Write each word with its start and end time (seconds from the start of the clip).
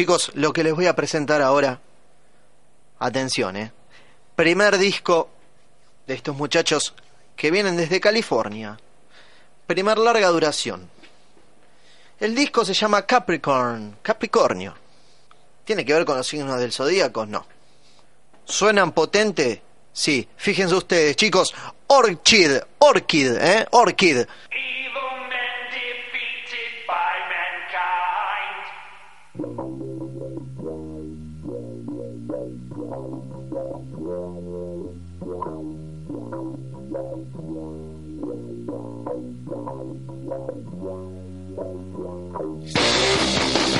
Chicos, 0.00 0.30
lo 0.32 0.54
que 0.54 0.64
les 0.64 0.74
voy 0.74 0.86
a 0.86 0.96
presentar 0.96 1.42
ahora, 1.42 1.78
atención, 3.00 3.54
¿eh? 3.58 3.70
Primer 4.34 4.78
disco 4.78 5.28
de 6.06 6.14
estos 6.14 6.34
muchachos 6.34 6.94
que 7.36 7.50
vienen 7.50 7.76
desde 7.76 8.00
California. 8.00 8.80
Primer 9.66 9.98
larga 9.98 10.28
duración. 10.28 10.88
El 12.18 12.34
disco 12.34 12.64
se 12.64 12.72
llama 12.72 13.04
Capricorn, 13.04 13.98
Capricornio. 14.00 14.74
¿Tiene 15.66 15.84
que 15.84 15.92
ver 15.92 16.06
con 16.06 16.16
los 16.16 16.26
signos 16.26 16.58
del 16.58 16.72
zodíaco? 16.72 17.26
No. 17.26 17.44
¿Suenan 18.46 18.92
potente? 18.92 19.60
Sí, 19.92 20.26
fíjense 20.34 20.76
ustedes, 20.76 21.14
chicos. 21.14 21.54
Orchid, 21.88 22.52
Orchid, 22.78 23.36
¿eh? 23.36 23.66
Orchid. 23.72 24.20
Thank 41.00 42.74
you. 43.74 43.79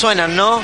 Suenan, 0.00 0.34
¿no? 0.34 0.62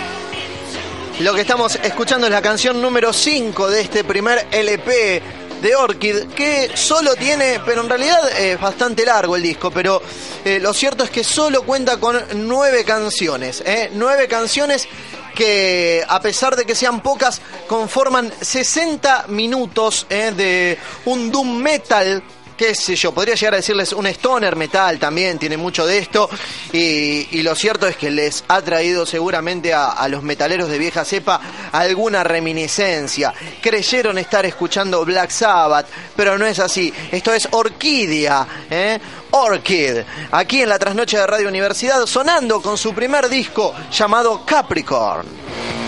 Lo 1.21 1.35
que 1.35 1.43
estamos 1.43 1.79
escuchando 1.83 2.27
es 2.27 2.33
la 2.33 2.41
canción 2.41 2.81
número 2.81 3.13
5 3.13 3.69
de 3.69 3.83
este 3.83 4.03
primer 4.03 4.47
LP 4.51 5.23
de 5.61 5.77
Orchid, 5.77 6.29
que 6.29 6.71
solo 6.75 7.15
tiene, 7.17 7.61
pero 7.67 7.83
en 7.83 7.91
realidad 7.91 8.31
es 8.39 8.59
bastante 8.59 9.05
largo 9.05 9.37
el 9.37 9.43
disco, 9.43 9.71
pero 9.71 10.01
eh, 10.43 10.59
lo 10.59 10.73
cierto 10.73 11.05
es 11.05 11.11
que 11.11 11.23
solo 11.23 11.65
cuenta 11.65 12.01
con 12.01 12.19
nueve 12.49 12.83
canciones, 12.87 13.63
¿eh? 13.67 13.91
nueve 13.93 14.27
canciones 14.27 14.89
que 15.35 16.03
a 16.09 16.19
pesar 16.23 16.57
de 16.57 16.65
que 16.65 16.75
sean 16.75 17.03
pocas, 17.03 17.43
conforman 17.67 18.33
60 18.41 19.27
minutos 19.29 20.07
¿eh? 20.09 20.33
de 20.35 20.79
un 21.05 21.31
doom 21.31 21.59
metal 21.59 22.23
qué 22.57 22.75
sé 22.75 22.97
yo, 22.97 23.13
podría 23.13 23.35
llegar 23.35 23.55
a 23.55 23.57
decirles 23.59 23.93
un 23.93 24.07
stoner 24.07 24.57
metal 24.57 24.99
también, 24.99 25.39
tiene 25.39 25.57
mucho 25.57 25.87
de 25.87 25.99
esto, 25.99 26.29
y, 26.73 27.43
lo 27.43 27.55
cierto 27.55 27.87
es 27.87 27.97
que 27.97 28.11
les 28.11 28.43
ha 28.49 28.61
traído 28.61 29.07
seguramente 29.07 29.73
a, 29.73 29.91
a 29.91 30.09
los 30.09 30.23
metaleros 30.23 30.69
de 30.69 30.79
vieja 30.79 31.05
cepa 31.05 31.41
alguna 31.71 32.25
reminiscencia. 32.25 33.33
Creyeron 33.61 34.19
estar 34.19 34.45
escuchando 34.47 35.05
Black 35.05 35.31
Sabbath, 35.31 35.87
pero 36.17 36.37
no 36.37 36.45
es 36.45 36.59
así. 36.59 36.93
Esto 37.13 37.33
es 37.33 37.47
Orquídea, 37.53 38.47
¿eh? 38.69 38.99
Orchid, 39.31 39.99
aquí 40.33 40.63
en 40.63 40.69
la 40.69 40.79
trasnoche 40.79 41.19
de 41.19 41.27
Radio 41.27 41.49
Universidad, 41.49 42.07
sonando 42.07 42.63
con 42.63 42.79
su 42.79 42.95
primer 42.95 43.29
disco 43.29 43.75
llamado 43.93 44.45
Capricorn. 44.47 45.86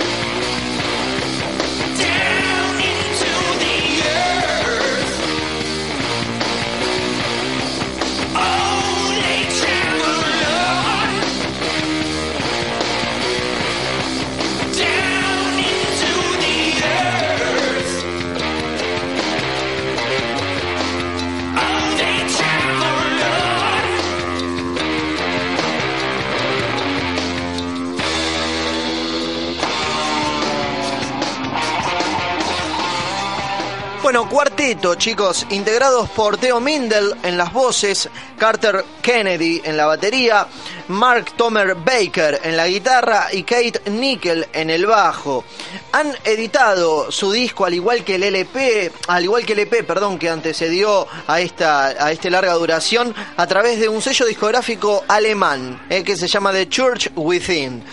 Bueno, 34.08 34.26
cuarteto, 34.26 34.94
chicos, 34.94 35.44
integrados 35.50 36.08
por 36.08 36.38
Theo 36.38 36.60
Mindel 36.60 37.12
en 37.22 37.36
las 37.36 37.52
voces, 37.52 38.08
Carter 38.38 38.82
Kennedy 39.02 39.60
en 39.62 39.76
la 39.76 39.84
batería, 39.84 40.46
Mark 40.88 41.32
Tomer 41.36 41.74
Baker 41.74 42.40
en 42.42 42.56
la 42.56 42.66
guitarra 42.66 43.26
y 43.30 43.42
Kate 43.42 43.82
Nickel 43.90 44.46
en 44.54 44.70
el 44.70 44.86
bajo. 44.86 45.44
Han 45.92 46.16
editado 46.24 47.12
su 47.12 47.30
disco 47.32 47.66
al 47.66 47.74
igual 47.74 48.02
que 48.02 48.14
el 48.14 48.22
LP, 48.22 48.90
al 49.08 49.24
igual 49.24 49.44
que 49.44 49.52
el 49.52 49.58
EP, 49.58 49.84
perdón, 49.86 50.18
que 50.18 50.30
antecedió 50.30 51.06
a 51.26 51.42
esta 51.42 51.88
a 51.88 52.10
este 52.10 52.30
larga 52.30 52.54
duración 52.54 53.14
a 53.36 53.46
través 53.46 53.78
de 53.78 53.90
un 53.90 54.00
sello 54.00 54.24
discográfico 54.24 55.04
alemán 55.06 55.82
eh, 55.90 56.02
que 56.02 56.16
se 56.16 56.28
llama 56.28 56.50
The 56.50 56.66
Church 56.70 57.10
Within. 57.14 57.84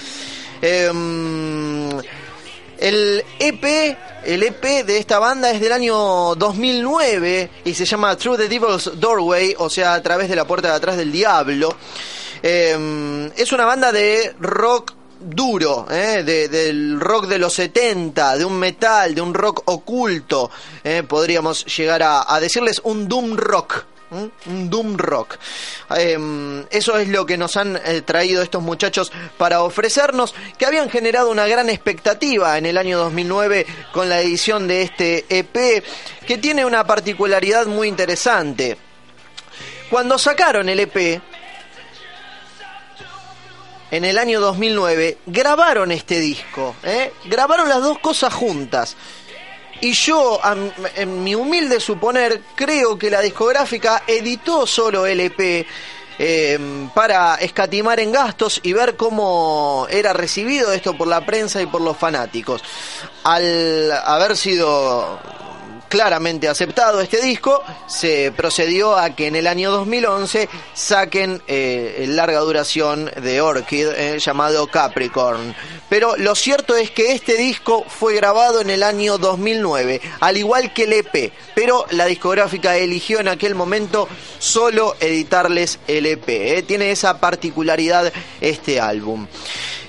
Em, 0.61 1.54
el 2.79 3.23
EP, 3.39 3.97
el 4.25 4.43
EP 4.43 4.63
de 4.85 4.97
esta 4.97 5.19
banda 5.19 5.51
es 5.51 5.59
del 5.61 5.71
año 5.71 6.35
2009 6.35 7.49
y 7.65 7.73
se 7.73 7.85
llama 7.85 8.15
Through 8.17 8.37
the 8.37 8.47
Devil's 8.49 8.91
Doorway, 8.99 9.55
o 9.57 9.69
sea, 9.69 9.93
a 9.93 10.01
través 10.03 10.29
de 10.29 10.35
la 10.35 10.45
puerta 10.45 10.69
de 10.69 10.75
atrás 10.75 10.97
del 10.97 11.11
diablo. 11.11 11.75
Eh, 12.43 13.31
es 13.37 13.51
una 13.51 13.65
banda 13.65 13.91
de 13.91 14.35
rock 14.39 14.93
duro, 15.19 15.87
¿eh? 15.89 16.23
de- 16.23 16.47
del 16.49 16.99
rock 16.99 17.25
de 17.27 17.39
los 17.39 17.53
70, 17.53 18.37
de 18.37 18.45
un 18.45 18.59
metal, 18.59 19.15
de 19.15 19.21
un 19.21 19.33
rock 19.33 19.63
oculto, 19.65 20.51
¿eh? 20.83 21.03
podríamos 21.07 21.65
llegar 21.65 22.03
a 22.03 22.39
decirles 22.39 22.81
un 22.83 23.07
doom 23.07 23.35
rock. 23.35 23.85
Un 24.11 24.69
doom 24.69 24.97
rock. 24.97 25.37
Eh, 25.95 26.65
eso 26.69 26.97
es 26.97 27.07
lo 27.07 27.25
que 27.25 27.37
nos 27.37 27.55
han 27.57 27.75
eh, 27.77 28.01
traído 28.01 28.41
estos 28.41 28.61
muchachos 28.61 29.11
para 29.37 29.61
ofrecernos, 29.61 30.33
que 30.57 30.65
habían 30.65 30.89
generado 30.89 31.31
una 31.31 31.47
gran 31.47 31.69
expectativa 31.69 32.57
en 32.57 32.65
el 32.65 32.77
año 32.77 32.97
2009 32.97 33.65
con 33.91 34.09
la 34.09 34.21
edición 34.21 34.67
de 34.67 34.83
este 34.83 35.25
EP, 35.29 35.83
que 36.25 36.37
tiene 36.37 36.65
una 36.65 36.85
particularidad 36.85 37.65
muy 37.65 37.87
interesante. 37.87 38.77
Cuando 39.89 40.17
sacaron 40.17 40.67
el 40.69 40.79
EP, 40.79 41.21
en 43.91 44.03
el 44.03 44.17
año 44.17 44.41
2009, 44.41 45.19
grabaron 45.27 45.91
este 45.91 46.19
disco, 46.19 46.75
¿eh? 46.83 47.13
grabaron 47.25 47.69
las 47.69 47.81
dos 47.81 47.99
cosas 47.99 48.33
juntas. 48.33 48.97
Y 49.81 49.91
yo, 49.93 50.39
en 50.95 51.23
mi 51.23 51.35
humilde 51.35 51.79
suponer, 51.79 52.41
creo 52.55 52.97
que 52.97 53.09
la 53.09 53.21
discográfica 53.21 54.03
editó 54.07 54.65
solo 54.65 55.05
LP 55.05 55.67
eh, 56.17 56.87
para 56.93 57.35
escatimar 57.35 57.99
en 57.99 58.11
gastos 58.11 58.61
y 58.63 58.71
ver 58.71 58.95
cómo 58.95 59.85
era 59.89 60.13
recibido 60.13 60.71
esto 60.71 60.97
por 60.97 61.07
la 61.07 61.25
prensa 61.25 61.61
y 61.61 61.65
por 61.65 61.81
los 61.81 61.97
fanáticos. 61.97 62.63
Al 63.23 63.91
haber 63.91 64.37
sido 64.37 65.19
claramente 65.89 66.47
aceptado 66.47 67.01
este 67.01 67.21
disco, 67.21 67.63
se 67.87 68.31
procedió 68.35 68.97
a 68.97 69.09
que 69.11 69.27
en 69.27 69.35
el 69.35 69.47
año 69.47 69.71
2011 69.71 70.49
saquen 70.73 71.41
eh, 71.47 72.05
larga 72.07 72.39
duración 72.39 73.11
de 73.21 73.41
Orchid 73.41 73.87
eh, 73.89 74.19
llamado 74.19 74.67
Capricorn. 74.67 75.55
Pero 75.89 76.15
lo 76.17 76.35
cierto 76.35 76.75
es 76.75 76.91
que 76.91 77.11
este 77.13 77.35
disco 77.35 77.85
fue 77.87 78.15
grabado 78.15 78.61
en 78.61 78.69
el 78.69 78.83
año 78.83 79.17
2009, 79.17 80.01
al 80.19 80.37
igual 80.37 80.73
que 80.73 80.83
el 80.83 80.93
EP, 80.93 81.31
pero 81.53 81.85
la 81.91 82.05
discográfica 82.05 82.75
eligió 82.77 83.19
en 83.19 83.27
aquel 83.27 83.55
momento 83.55 84.07
solo 84.39 84.95
editarles 84.99 85.79
el 85.87 86.05
EP. 86.05 86.27
eh. 86.27 86.63
Tiene 86.63 86.91
esa 86.91 87.19
particularidad 87.19 88.11
este 88.41 88.79
álbum. 88.79 89.27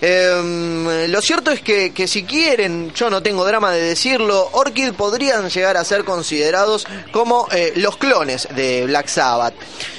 Eh, 0.00 1.06
lo 1.08 1.22
cierto 1.22 1.50
es 1.50 1.62
que, 1.62 1.92
que 1.92 2.06
si 2.06 2.24
quieren, 2.24 2.92
yo 2.94 3.08
no 3.08 3.22
tengo 3.22 3.46
drama 3.46 3.70
de 3.72 3.80
decirlo, 3.80 4.50
Orchid 4.52 4.92
podrían 4.92 5.48
llegar 5.48 5.76
a 5.76 5.84
ser 5.84 6.04
considerados 6.04 6.86
como 7.12 7.48
eh, 7.52 7.72
los 7.76 7.96
clones 7.96 8.48
de 8.54 8.84
Black 8.86 9.08
Sabbath. 9.08 9.54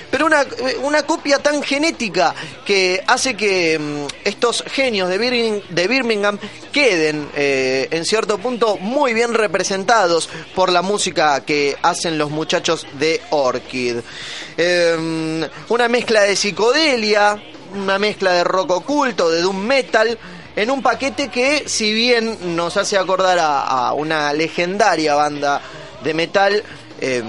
Pero 0.09 0.25
una, 0.25 0.45
una 0.83 1.04
copia 1.04 1.39
tan 1.39 1.62
genética 1.62 2.33
que 2.65 3.04
hace 3.07 3.36
que 3.36 3.77
mm, 3.77 4.06
estos 4.24 4.63
genios 4.68 5.09
de 5.09 5.18
Birmingham, 5.18 5.62
de 5.69 5.88
Birmingham 5.88 6.39
queden 6.71 7.30
eh, 7.36 7.88
en 7.92 8.06
cierto 8.06 8.38
punto 8.38 8.77
muy 8.77 9.13
bien 9.13 9.33
representados 9.33 10.30
por 10.56 10.71
la 10.71 10.81
música 10.81 11.42
que 11.42 11.75
hacen 11.81 12.18
los 12.18 12.31
muchachos 12.31 12.88
de 12.94 13.21
Orchid. 13.31 13.98
Eh, 14.57 15.50
una 15.69 15.88
mezcla 15.88 16.21
de 16.21 16.36
psicodelia, 16.36 17.42
una 17.75 18.00
mezcla 18.00 18.31
de 18.31 18.44
rock 18.44 18.71
oculto, 18.71 19.30
de 19.30 19.42
doom 19.42 19.57
metal, 19.57 20.18
en 20.56 20.71
un 20.71 20.81
paquete 20.81 21.30
que, 21.30 21.68
si 21.68 21.94
bien 21.94 22.56
nos 22.56 22.77
hace 22.77 22.98
acordar 22.98 23.38
a, 23.38 23.62
a 23.62 23.94
una 23.94 24.33
legendaria 24.33 25.13
banda 25.13 25.62
de 26.03 26.13
metal, 26.13 26.63
eh, 27.00 27.24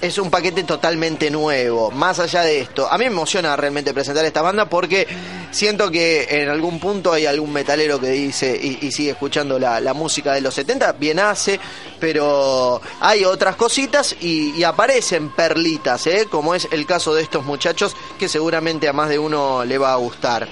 es 0.00 0.18
un 0.18 0.30
paquete 0.30 0.64
totalmente 0.64 1.30
nuevo. 1.30 1.90
Más 1.90 2.18
allá 2.18 2.42
de 2.42 2.60
esto, 2.60 2.90
a 2.90 2.96
mí 2.98 3.04
me 3.04 3.10
emociona 3.10 3.56
realmente 3.56 3.92
presentar 3.92 4.24
esta 4.24 4.42
banda 4.42 4.68
porque 4.68 5.06
siento 5.50 5.90
que 5.90 6.26
en 6.30 6.48
algún 6.48 6.78
punto 6.78 7.12
hay 7.12 7.26
algún 7.26 7.52
metalero 7.52 8.00
que 8.00 8.10
dice 8.10 8.56
y, 8.56 8.90
sigue 8.92 9.10
escuchando 9.10 9.58
la, 9.58 9.80
la 9.80 9.94
música 9.94 10.32
de 10.32 10.40
los 10.40 10.54
70, 10.54 10.92
bien 10.92 11.18
hace, 11.18 11.60
pero 12.00 12.80
hay 13.00 13.24
otras 13.24 13.56
cositas 13.56 14.16
y, 14.20 14.52
y 14.56 14.64
aparecen 14.64 15.30
perlitas, 15.30 16.06
¿eh? 16.06 16.26
como 16.30 16.54
es 16.54 16.68
el 16.70 16.86
caso 16.86 17.14
de 17.14 17.22
estos 17.22 17.44
muchachos 17.44 17.94
que 18.18 18.28
seguramente 18.28 18.88
a 18.88 18.92
más 18.92 19.08
de 19.08 19.18
uno 19.18 19.64
le 19.64 19.78
va 19.78 19.92
a 19.92 19.96
gustar. 19.96 20.48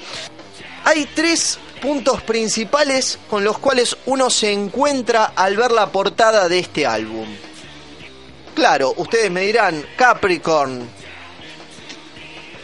Hay 0.85 1.09
tres 1.15 1.59
puntos 1.81 2.23
principales 2.23 3.19
con 3.29 3.45
los 3.45 3.59
cuales 3.59 3.97
uno 4.07 4.31
se 4.31 4.53
encuentra 4.53 5.33
al 5.35 5.57
ver 5.57 5.73
la 5.73 5.91
portada 5.91 6.49
de 6.49 6.59
este 6.59 6.87
álbum. 6.87 7.27
Claro, 8.57 8.95
ustedes 8.97 9.31
me 9.31 9.43
dirán, 9.43 9.85
Capricorn, 9.97 10.89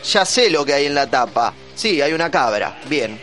ya 0.03 0.25
sé 0.25 0.49
lo 0.49 0.65
que 0.65 0.73
hay 0.73 0.87
en 0.87 0.95
la 0.95 1.07
tapa. 1.07 1.53
Sí, 1.75 2.01
hay 2.01 2.15
una 2.15 2.31
cabra, 2.31 2.81
bien, 2.89 3.21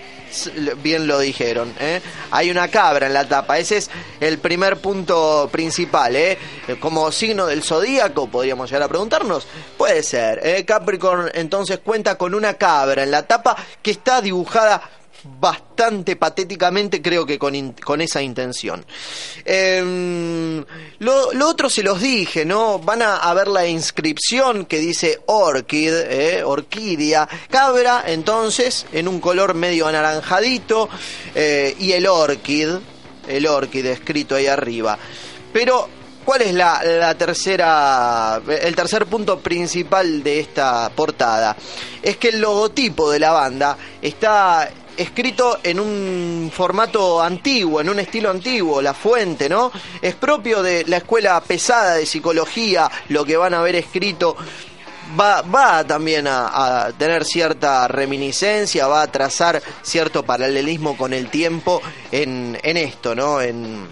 bien 0.84 1.08
lo 1.08 1.18
dijeron. 1.18 1.74
¿eh? 1.80 2.00
Hay 2.30 2.52
una 2.52 2.68
cabra 2.68 3.08
en 3.08 3.14
la 3.16 3.28
tapa, 3.28 3.58
ese 3.58 3.78
es 3.78 3.90
el 4.20 4.38
primer 4.38 4.78
punto 4.78 5.50
principal. 5.52 6.16
¿eh? 6.16 6.38
Como 6.80 7.12
signo 7.12 7.48
del 7.48 7.64
zodíaco, 7.64 8.28
podríamos 8.30 8.70
llegar 8.70 8.84
a 8.84 8.88
preguntarnos. 8.88 9.48
Puede 9.76 10.04
ser, 10.04 10.40
¿eh? 10.46 10.64
Capricorn 10.64 11.32
entonces 11.34 11.80
cuenta 11.80 12.20
con 12.20 12.36
una 12.36 12.54
cabra 12.54 13.02
en 13.02 13.10
la 13.10 13.24
tapa 13.24 13.58
que 13.82 13.90
está 13.90 14.22
dibujada 14.22 14.80
bastante 15.24 16.16
patéticamente, 16.16 17.02
creo 17.02 17.26
que 17.26 17.38
con, 17.38 17.74
con 17.74 18.02
esa 18.02 18.22
intención. 18.22 18.86
Em, 19.46 20.64
lo, 21.00 21.30
otro 21.48 21.70
se 21.70 21.84
los 21.84 22.00
dije, 22.00 22.46
¿no? 22.46 22.80
Van 22.80 23.02
a, 23.02 23.18
a 23.18 23.34
ver 23.34 23.48
la 23.48 23.68
inscripción 23.68 24.66
que 24.66 24.80
dice 24.80 25.20
Orchid, 25.26 25.94
¿eh? 25.94 26.44
Orquídea, 26.44 27.28
cabra, 27.50 28.04
entonces, 28.08 28.86
en 28.92 29.08
un 29.08 29.20
color 29.20 29.54
medio 29.54 29.88
anaranjadito, 29.88 30.90
eh, 31.36 31.76
y 31.80 31.92
el 31.92 32.08
Orchid, 32.08 32.70
el 33.28 33.48
Orchid 33.48 33.86
escrito 33.86 34.36
ahí 34.36 34.48
arriba. 34.48 34.98
Pero 35.52 35.90
¿Cuál 36.30 36.44
es 36.44 36.54
la, 36.54 36.84
la 36.84 37.16
tercera, 37.16 38.40
el 38.48 38.76
tercer 38.76 39.08
punto 39.08 39.40
principal 39.40 40.22
de 40.22 40.42
esta 40.42 40.92
portada? 40.94 41.58
Es 42.04 42.18
que 42.18 42.30
el 42.30 42.40
logotipo 42.40 43.10
de 43.10 43.18
la 43.18 43.32
banda 43.32 43.76
está 44.00 44.70
escrito 44.98 45.60
en 45.64 45.80
un 45.80 46.52
formato 46.54 47.22
antiguo, 47.22 47.82
en 47.82 47.90
un 47.90 48.00
estilo 48.00 48.30
antiguo, 48.30 48.82
la 48.82 48.94
fuente, 48.94 49.48
¿no? 49.48 49.72
Es 50.02 50.16
propio 50.16 50.62
de 50.62 50.86
la 50.86 50.98
escuela 50.98 51.40
pesada 51.42 51.96
de 51.96 52.06
psicología, 52.06 52.90
lo 53.10 53.26
que 53.26 53.38
van 53.38 53.54
a 53.54 53.62
ver 53.62 53.76
escrito 53.76 54.36
va, 55.18 55.42
va 55.42 55.84
también 55.86 56.28
a, 56.28 56.92
tener 56.98 57.26
cierta 57.26 57.88
reminiscencia, 57.88 58.88
va 58.88 59.02
a 59.04 59.12
trazar 59.12 59.62
cierto 59.82 60.24
paralelismo 60.24 60.98
con 60.98 61.14
el 61.14 61.30
tiempo 61.30 61.82
en, 62.12 62.58
esto, 62.64 63.16
¿no? 63.16 63.42
En, 63.42 63.88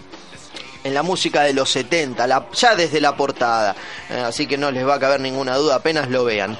la 0.84 1.02
música 1.02 1.42
de 1.42 1.52
los 1.52 1.68
70, 1.68 2.26
la- 2.26 2.46
ya 2.54 2.74
desde 2.74 2.98
la 2.98 3.14
portada. 3.14 3.76
Eh, 4.08 4.22
así 4.24 4.46
que 4.46 4.56
no 4.56 4.70
les 4.70 4.86
va 4.86 4.94
a 4.94 4.98
caber 4.98 5.20
ninguna 5.20 5.54
duda, 5.56 5.74
apenas 5.74 6.08
lo 6.08 6.24
vean. 6.24 6.58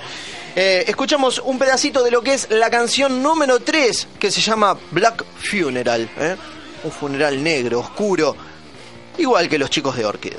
Eh, 0.60 0.86
escuchamos 0.88 1.40
un 1.44 1.56
pedacito 1.56 2.02
de 2.02 2.10
lo 2.10 2.20
que 2.20 2.34
es 2.34 2.50
la 2.50 2.68
canción 2.68 3.22
número 3.22 3.60
3, 3.60 4.08
que 4.18 4.28
se 4.32 4.40
llama 4.40 4.76
Black 4.90 5.24
Funeral. 5.36 6.10
¿eh? 6.18 6.34
Un 6.82 6.90
funeral 6.90 7.40
negro, 7.40 7.78
oscuro, 7.78 8.34
igual 9.18 9.48
que 9.48 9.56
los 9.56 9.70
chicos 9.70 9.96
de 9.96 10.04
Orchid. 10.04 10.32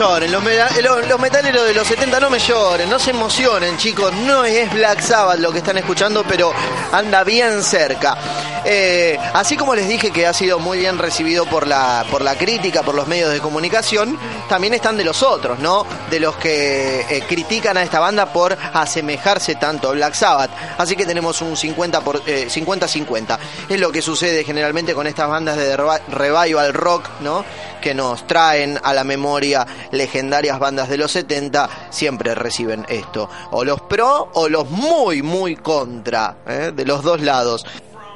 Lloren, 0.00 0.32
los, 0.32 0.42
mela- 0.42 0.70
los- 0.82 1.06
los 1.06 1.20
metaleros 1.20 1.66
de 1.66 1.74
los 1.74 1.86
70 1.86 2.18
no 2.20 2.30
me 2.30 2.38
lloren, 2.38 2.88
no 2.88 2.98
se 2.98 3.10
emocionen 3.10 3.76
chicos, 3.76 4.10
no 4.14 4.44
es 4.46 4.72
Black 4.72 5.00
Sabbath 5.00 5.38
lo 5.38 5.52
que 5.52 5.58
están 5.58 5.76
escuchando, 5.76 6.24
pero 6.26 6.52
anda 6.92 7.22
bien 7.22 7.62
cerca. 7.62 8.16
Eh, 8.64 9.18
así 9.32 9.56
como 9.56 9.74
les 9.74 9.88
dije 9.88 10.10
que 10.10 10.26
ha 10.26 10.32
sido 10.32 10.58
muy 10.58 10.78
bien 10.78 10.98
recibido 10.98 11.46
por 11.46 11.66
la, 11.66 12.04
por 12.10 12.22
la 12.22 12.36
crítica, 12.36 12.82
por 12.82 12.94
los 12.94 13.08
medios 13.08 13.32
de 13.32 13.40
comunicación, 13.40 14.18
también 14.48 14.74
están 14.74 14.96
de 14.96 15.04
los 15.04 15.22
otros, 15.22 15.58
¿no? 15.60 15.86
De 16.10 16.20
los 16.20 16.36
que 16.36 17.00
eh, 17.08 17.24
critican 17.26 17.76
a 17.76 17.82
esta 17.82 18.00
banda 18.00 18.32
por 18.32 18.56
asemejarse 18.74 19.54
tanto 19.54 19.88
a 19.88 19.92
Black 19.92 20.14
Sabbath. 20.14 20.50
Así 20.76 20.96
que 20.96 21.06
tenemos 21.06 21.40
un 21.40 21.56
50 21.56 22.00
por, 22.02 22.22
eh, 22.26 22.48
50-50. 22.48 23.38
Es 23.68 23.80
lo 23.80 23.90
que 23.90 24.02
sucede 24.02 24.44
generalmente 24.44 24.94
con 24.94 25.06
estas 25.06 25.28
bandas 25.28 25.56
de 25.56 25.76
revival 25.76 26.74
rock, 26.74 27.08
¿no? 27.20 27.44
Que 27.80 27.94
nos 27.94 28.26
traen 28.26 28.78
a 28.82 28.92
la 28.92 29.04
memoria 29.04 29.66
legendarias 29.90 30.58
bandas 30.58 30.88
de 30.88 30.98
los 30.98 31.12
70, 31.12 31.88
siempre 31.90 32.34
reciben 32.34 32.84
esto. 32.88 33.28
O 33.52 33.64
los 33.64 33.80
pro 33.82 34.28
o 34.34 34.48
los 34.48 34.68
muy, 34.70 35.22
muy 35.22 35.56
contra, 35.56 36.36
¿eh? 36.46 36.72
de 36.74 36.84
los 36.84 37.02
dos 37.02 37.20
lados. 37.22 37.64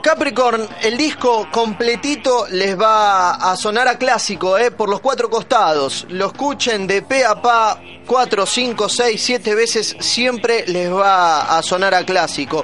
Capricorn, 0.05 0.69
el 0.83 0.99
disco 0.99 1.49
completito 1.51 2.47
les 2.51 2.79
va 2.79 3.37
a 3.37 3.57
sonar 3.57 3.89
a 3.89 3.97
clásico, 3.97 4.59
¿eh? 4.59 4.71
por 4.71 4.91
los 4.91 5.01
cuatro 5.01 5.31
costados. 5.31 6.05
Lo 6.11 6.27
escuchen 6.27 6.87
de 6.87 7.01
pe 7.01 7.25
a 7.25 7.41
pa, 7.41 7.81
cuatro, 8.07 8.45
cinco, 8.45 8.87
seis, 8.87 9.23
siete 9.25 9.55
veces, 9.55 9.97
siempre 10.01 10.67
les 10.67 10.93
va 10.93 11.57
a 11.57 11.63
sonar 11.63 11.95
a 11.95 12.05
clásico. 12.05 12.63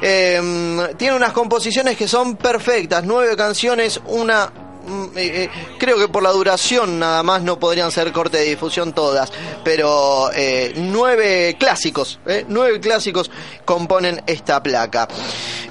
Eh, 0.00 0.88
tiene 0.98 1.14
unas 1.14 1.32
composiciones 1.32 1.96
que 1.96 2.08
son 2.08 2.34
perfectas, 2.34 3.04
nueve 3.04 3.36
canciones, 3.36 4.00
una 4.06 4.52
Mm, 4.84 5.04
eh, 5.16 5.44
eh, 5.44 5.50
creo 5.78 5.96
que 5.96 6.08
por 6.08 6.22
la 6.22 6.32
duración 6.32 6.98
nada 6.98 7.22
más 7.22 7.42
no 7.42 7.58
podrían 7.58 7.92
ser 7.92 8.10
corte 8.10 8.38
de 8.38 8.44
difusión 8.44 8.92
todas, 8.92 9.32
pero 9.62 10.30
nueve 10.76 11.56
clásicos, 11.58 12.18
nueve 12.48 12.80
clásicos 12.80 13.30
componen 13.64 14.22
esta 14.26 14.62
placa. 14.62 15.06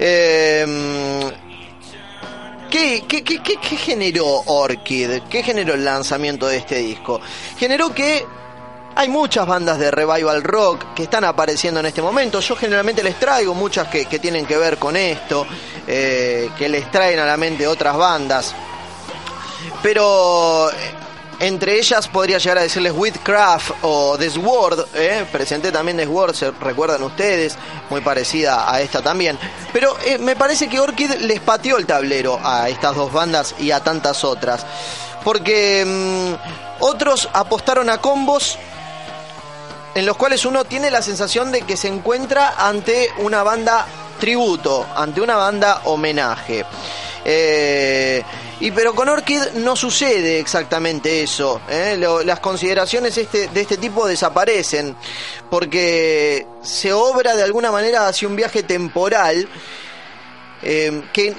Eh, 0.03 1.31
¿Qué, 2.70 3.03
generó 3.77 4.25
Orchid? 4.48 5.22
¿Qué 5.29 5.43
generó 5.43 5.75
el 5.75 5.86
lanzamiento 5.86 6.48
de 6.48 6.58
este 6.58 6.75
disco? 6.77 7.22
Generó 7.58 7.93
que 7.93 8.25
hay 8.96 9.10
muchas 9.10 9.46
bandas 9.46 9.77
de 9.77 9.91
revival 9.91 10.43
rock 10.43 10.93
que 10.96 11.03
están 11.03 11.24
apareciendo 11.24 11.79
en 11.81 11.86
este 11.86 12.01
momento. 12.01 12.39
Yo 12.39 12.55
generalmente 12.55 13.03
les 13.03 13.20
traigo 13.20 13.53
muchas 13.53 13.88
que, 13.89 14.05
tienen 14.05 14.46
que 14.46 14.58
ver 14.58 14.77
con 14.77 14.96
esto, 14.96 15.46
eh, 15.88 16.50
que 16.58 16.67
les 16.67 16.89
traen 16.89 17.20
a 17.20 17.25
la 17.25 17.38
mente 17.38 17.67
otras 17.67 17.96
bandas 17.96 18.55
pero 19.81 20.70
entre 21.42 21.80
ellas 21.80 22.08
podría 22.08 22.38
llegar 22.38 22.60
a 22.60 22.62
decirles 22.62 22.94
Witchcraft 22.96 23.72
o 23.82 24.16
The 24.16 24.30
Sword, 24.30 24.86
¿eh? 24.94 25.26
presenté 25.32 25.72
también 25.72 25.98
The 25.98 26.06
Sword, 26.06 26.36
se 26.36 26.52
recuerdan 26.52 27.02
ustedes, 27.02 27.58
muy 27.90 28.02
parecida 28.02 28.72
a 28.72 28.80
esta 28.80 29.02
también, 29.02 29.40
pero 29.74 29.98
eh, 30.06 30.20
me 30.20 30.36
parece 30.36 30.70
que 30.70 30.80
Orchid 30.80 31.14
les 31.22 31.40
pateó 31.40 31.78
el 31.78 31.88
tablero 31.88 32.40
a 32.44 32.70
estas 32.70 32.96
dos 32.96 33.12
bandas 33.12 33.56
y 33.58 33.72
a 33.72 33.80
tantas 33.80 34.24
otras, 34.24 34.68
porque 35.24 35.84
mm, 35.84 36.84
otros 36.84 37.28
apostaron 37.34 37.90
a 37.90 37.98
combos 37.98 38.60
en 39.96 40.06
los 40.06 40.18
cuales 40.18 40.46
uno 40.46 40.64
tiene 40.64 40.92
la 40.92 41.02
sensación 41.02 41.52
de 41.52 41.64
que 41.64 41.76
se 41.76 41.88
encuentra 41.88 42.54
ante 42.56 43.10
una 43.18 43.42
banda 43.42 43.88
tributo, 44.20 44.86
ante 44.96 45.22
una 45.22 45.38
banda 45.38 45.82
homenaje. 45.86 46.66
Eh, 47.26 48.24
y 48.62 48.72
pero 48.72 48.94
con 48.96 49.10
Orchid 49.10 49.41
no 49.56 49.75
sucede 49.75 50.39
exactamente 50.39 51.22
eso. 51.24 51.60
¿eh? 51.70 51.98
Las 52.25 52.39
consideraciones 52.39 53.18
este, 53.18 53.48
de 53.50 53.62
este 53.62 53.75
tipo 53.77 54.08
desaparecen 54.08 54.96
porque 55.50 56.46
se 56.62 56.94
obra 56.94 57.36
de 57.36 57.44
alguna 57.44 57.72
manera 57.72 58.08
hacia 58.08 58.27
un 58.27 58.36
viaje 58.36 58.63
temporal 58.63 59.48
eh, 60.63 61.01
que- 61.12 61.34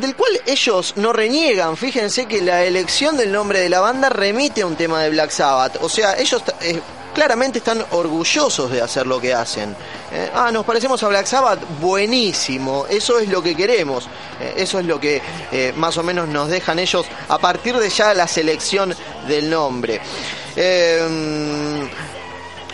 del 0.00 0.14
cual 0.14 0.40
ellos 0.46 0.92
no 0.96 1.12
reniegan. 1.12 1.76
Fíjense 1.76 2.26
que 2.26 2.40
la 2.40 2.64
elección 2.64 3.16
del 3.16 3.32
nombre 3.32 3.58
de 3.60 3.68
la 3.68 3.80
banda 3.80 4.08
remite 4.08 4.62
a 4.62 4.66
un 4.66 4.76
tema 4.76 5.02
de 5.02 5.10
Black 5.10 5.30
Sabbath. 5.30 5.78
O 5.82 5.88
sea, 5.88 6.16
ellos 6.18 6.42
eh, 6.60 6.80
claramente 7.20 7.58
están 7.58 7.84
orgullosos 7.90 8.70
de 8.70 8.80
hacer 8.80 9.06
lo 9.06 9.20
que 9.20 9.34
hacen. 9.34 9.76
Eh, 10.10 10.30
ah, 10.32 10.50
nos 10.50 10.64
parecemos 10.64 11.02
a 11.02 11.08
Black 11.08 11.26
Sabbath, 11.26 11.60
buenísimo. 11.78 12.86
Eso 12.88 13.18
es 13.18 13.28
lo 13.28 13.42
que 13.42 13.54
queremos. 13.54 14.08
Eh, 14.40 14.54
eso 14.56 14.78
es 14.78 14.86
lo 14.86 14.98
que 14.98 15.20
eh, 15.52 15.74
más 15.76 15.98
o 15.98 16.02
menos 16.02 16.28
nos 16.28 16.48
dejan 16.48 16.78
ellos 16.78 17.04
a 17.28 17.36
partir 17.36 17.76
de 17.76 17.90
ya 17.90 18.14
la 18.14 18.26
selección 18.26 18.96
del 19.28 19.50
nombre. 19.50 20.00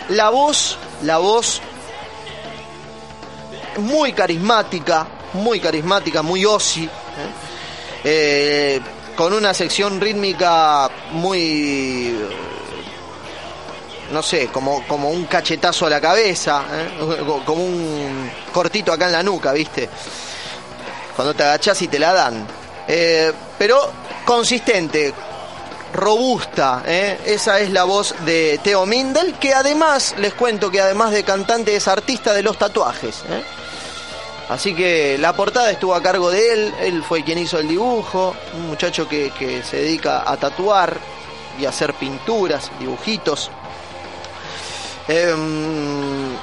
La 0.07 0.29
voz, 0.29 0.77
la 1.03 1.17
voz 1.17 1.61
muy 3.79 4.13
carismática, 4.13 5.07
muy 5.33 5.59
carismática, 5.59 6.21
muy 6.21 6.45
Ozzy, 6.45 6.89
con 9.17 9.33
una 9.33 9.53
sección 9.53 9.99
rítmica 9.99 10.89
muy, 11.11 12.15
no 14.11 14.21
sé, 14.21 14.47
como, 14.47 14.85
como 14.87 15.09
un 15.09 15.25
cachetazo 15.25 15.85
a 15.85 15.89
la 15.89 16.01
cabeza, 16.01 16.63
¿eh? 16.71 17.23
como 17.45 17.63
un 17.63 18.31
cortito 18.51 18.91
acá 18.91 19.05
en 19.07 19.11
la 19.13 19.23
nuca, 19.23 19.51
¿viste? 19.53 19.89
Cuando 21.15 21.33
te 21.33 21.43
agachás 21.43 21.81
y 21.81 21.87
te 21.87 21.99
la 21.99 22.13
dan. 22.13 22.47
Eh, 22.87 23.31
pero 23.57 23.91
consistente, 24.25 25.13
robusta, 25.93 26.83
¿eh? 26.85 27.19
esa 27.25 27.59
es 27.59 27.71
la 27.71 27.83
voz 27.83 28.13
de 28.25 28.59
Theo 28.63 28.85
Mindel, 28.85 29.33
que 29.35 29.53
además, 29.53 30.15
les 30.17 30.33
cuento 30.33 30.69
que 30.69 30.79
además 30.79 31.11
de 31.11 31.23
cantante 31.23 31.75
es 31.75 31.87
artista 31.87 32.33
de 32.33 32.43
los 32.43 32.57
tatuajes. 32.57 33.23
Así 34.49 34.73
que 34.73 35.17
la 35.17 35.33
portada 35.33 35.71
estuvo 35.71 35.93
a 35.93 36.01
cargo 36.01 36.29
de 36.29 36.53
él, 36.53 36.73
él 36.79 37.03
fue 37.03 37.23
quien 37.23 37.37
hizo 37.37 37.59
el 37.59 37.67
dibujo, 37.67 38.33
un 38.55 38.67
muchacho 38.67 39.07
que, 39.09 39.31
que 39.31 39.61
se 39.63 39.77
dedica 39.77 40.23
a 40.25 40.37
tatuar 40.37 40.97
y 41.59 41.65
a 41.65 41.69
hacer 41.69 41.93
pinturas, 41.93 42.71
dibujitos. 42.79 43.51
Em, 45.07 46.35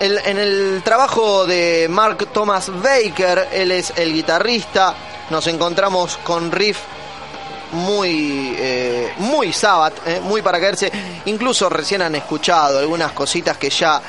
en 0.00 0.38
el 0.38 0.80
trabajo 0.82 1.44
de 1.46 1.86
Mark 1.90 2.28
Thomas 2.32 2.70
Baker, 2.82 3.48
él 3.52 3.70
es 3.72 3.92
el 3.96 4.12
guitarrista, 4.14 4.94
nos 5.28 5.46
encontramos 5.46 6.16
con 6.18 6.50
riff 6.50 6.78
muy 7.72 8.54
eh, 8.58 9.12
muy 9.18 9.52
Sabbath, 9.52 10.06
eh, 10.06 10.20
muy 10.22 10.42
para 10.42 10.60
caerse. 10.60 10.90
Incluso 11.26 11.68
recién 11.68 12.02
han 12.02 12.14
escuchado 12.14 12.78
algunas 12.78 13.12
cositas 13.12 13.56
que 13.56 13.70
ya 13.70 14.00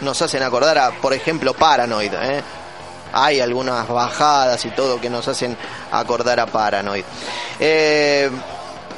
nos 0.00 0.20
hacen 0.22 0.42
acordar 0.42 0.78
a, 0.78 0.90
por 0.90 1.12
ejemplo, 1.12 1.54
Paranoid. 1.54 2.12
eh. 2.14 2.42
Hay 3.12 3.40
algunas 3.40 3.86
bajadas 3.88 4.62
y 4.64 4.70
todo 4.70 5.00
que 5.00 5.08
nos 5.08 5.26
hacen 5.28 5.56
acordar 5.90 6.40
a 6.40 6.46
Paranoid. 6.46 7.04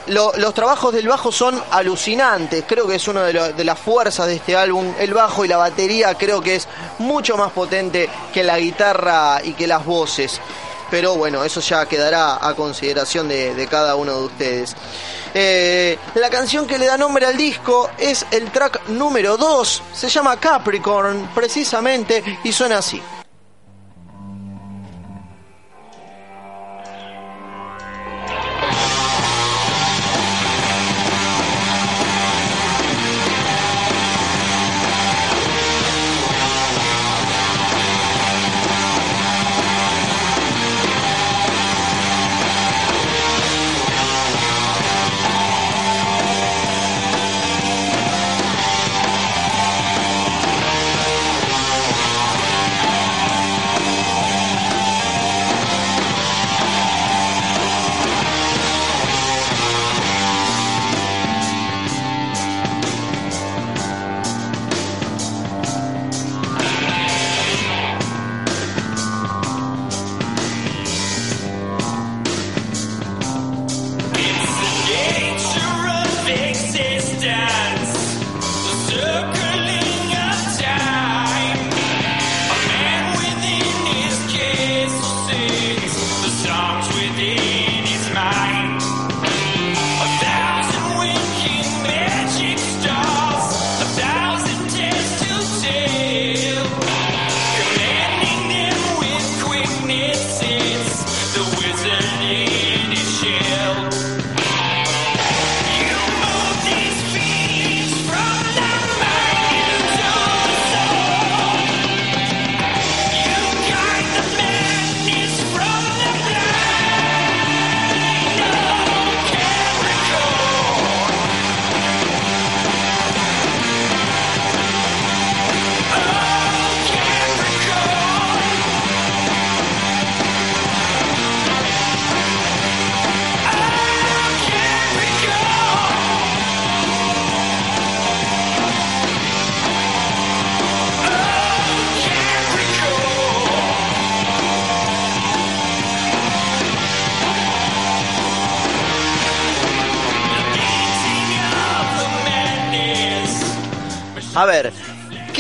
Lo- 0.09 0.33
los 0.37 0.55
trabajos 0.55 0.93
del 0.95 1.07
bajo 1.09 1.31
son 1.33 1.63
alucinantes, 1.71 2.65
creo 2.67 2.87
que 2.87 2.95
es 2.97 3.09
una 3.09 3.25
de, 3.25 3.53
de 3.53 3.65
las 3.65 3.79
fuerzas 3.79 4.27
de 4.27 4.37
este 4.37 4.57
álbum. 4.57 4.93
El 4.99 5.13
bajo 5.15 5.45
y 5.45 5.49
la 5.49 5.57
batería 5.59 6.15
creo 6.15 6.41
que 6.41 6.57
es 6.57 6.69
mucho 6.99 7.37
más 7.37 7.53
potente 7.53 8.09
que 8.33 8.43
la 8.43 8.59
guitarra 8.59 9.41
y 9.45 9.53
que 9.53 9.67
las 9.67 9.85
voces. 9.85 10.41
Pero 10.91 11.17
bueno, 11.17 11.45
eso 11.45 11.61
ya 11.61 11.85
quedará 11.87 12.37
a 12.47 12.55
consideración 12.55 13.29
de, 13.29 13.55
de 13.55 13.67
cada 13.67 13.95
uno 13.97 14.15
de 14.21 14.25
ustedes. 14.25 14.75
Eh, 15.35 15.99
la 16.15 16.31
canción 16.31 16.67
que 16.67 16.79
le 16.79 16.87
da 16.87 16.97
nombre 16.97 17.27
al 17.27 17.37
disco 17.37 17.91
es 17.99 18.25
el 18.31 18.51
track 18.51 18.89
número 18.89 19.37
2, 19.37 19.83
se 19.93 20.09
llama 20.09 20.39
Capricorn 20.39 21.29
precisamente 21.35 22.25
y 22.43 22.53
suena 22.53 22.79
así. 22.79 23.03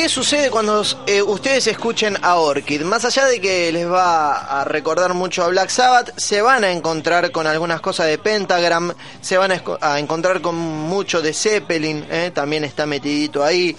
¿Qué 0.08 0.14
sucede 0.14 0.50
cuando 0.50 0.82
eh, 1.06 1.20
ustedes 1.20 1.66
escuchen 1.66 2.16
a 2.22 2.36
Orchid? 2.36 2.80
Más 2.80 3.04
allá 3.04 3.26
de 3.26 3.42
que 3.42 3.70
les 3.70 3.86
va 3.86 4.60
a 4.60 4.64
recordar 4.64 5.12
mucho 5.12 5.44
a 5.44 5.48
Black 5.48 5.68
Sabbath, 5.68 6.18
se 6.18 6.40
van 6.40 6.64
a 6.64 6.72
encontrar 6.72 7.30
con 7.30 7.46
algunas 7.46 7.82
cosas 7.82 8.06
de 8.06 8.16
Pentagram, 8.16 8.94
se 9.20 9.36
van 9.36 9.52
a, 9.52 9.98
encontrar 9.98 10.40
con 10.40 10.54
mucho 10.56 11.20
de 11.20 11.34
Zeppelin, 11.34 12.06
eh, 12.10 12.30
también 12.32 12.64
está 12.64 12.86
metidito 12.86 13.44
ahí. 13.44 13.76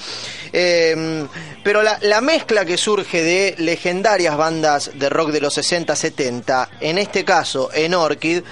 Eh, 0.53 1.25
pero 1.63 1.81
la, 1.81 1.97
la 2.01 2.21
mezcla 2.21 2.63
que 2.63 2.77
surge 2.77 3.23
de 3.23 3.55
legendarias 3.57 4.37
bandas 4.37 4.91
de 4.93 5.09
rock 5.09 5.31
de 5.31 5.41
los 5.41 5.57
60-70, 5.57 6.69
en 6.79 6.99
este 6.99 7.25
caso 7.25 7.71
en 7.73 7.95
Orchid, 7.95 8.43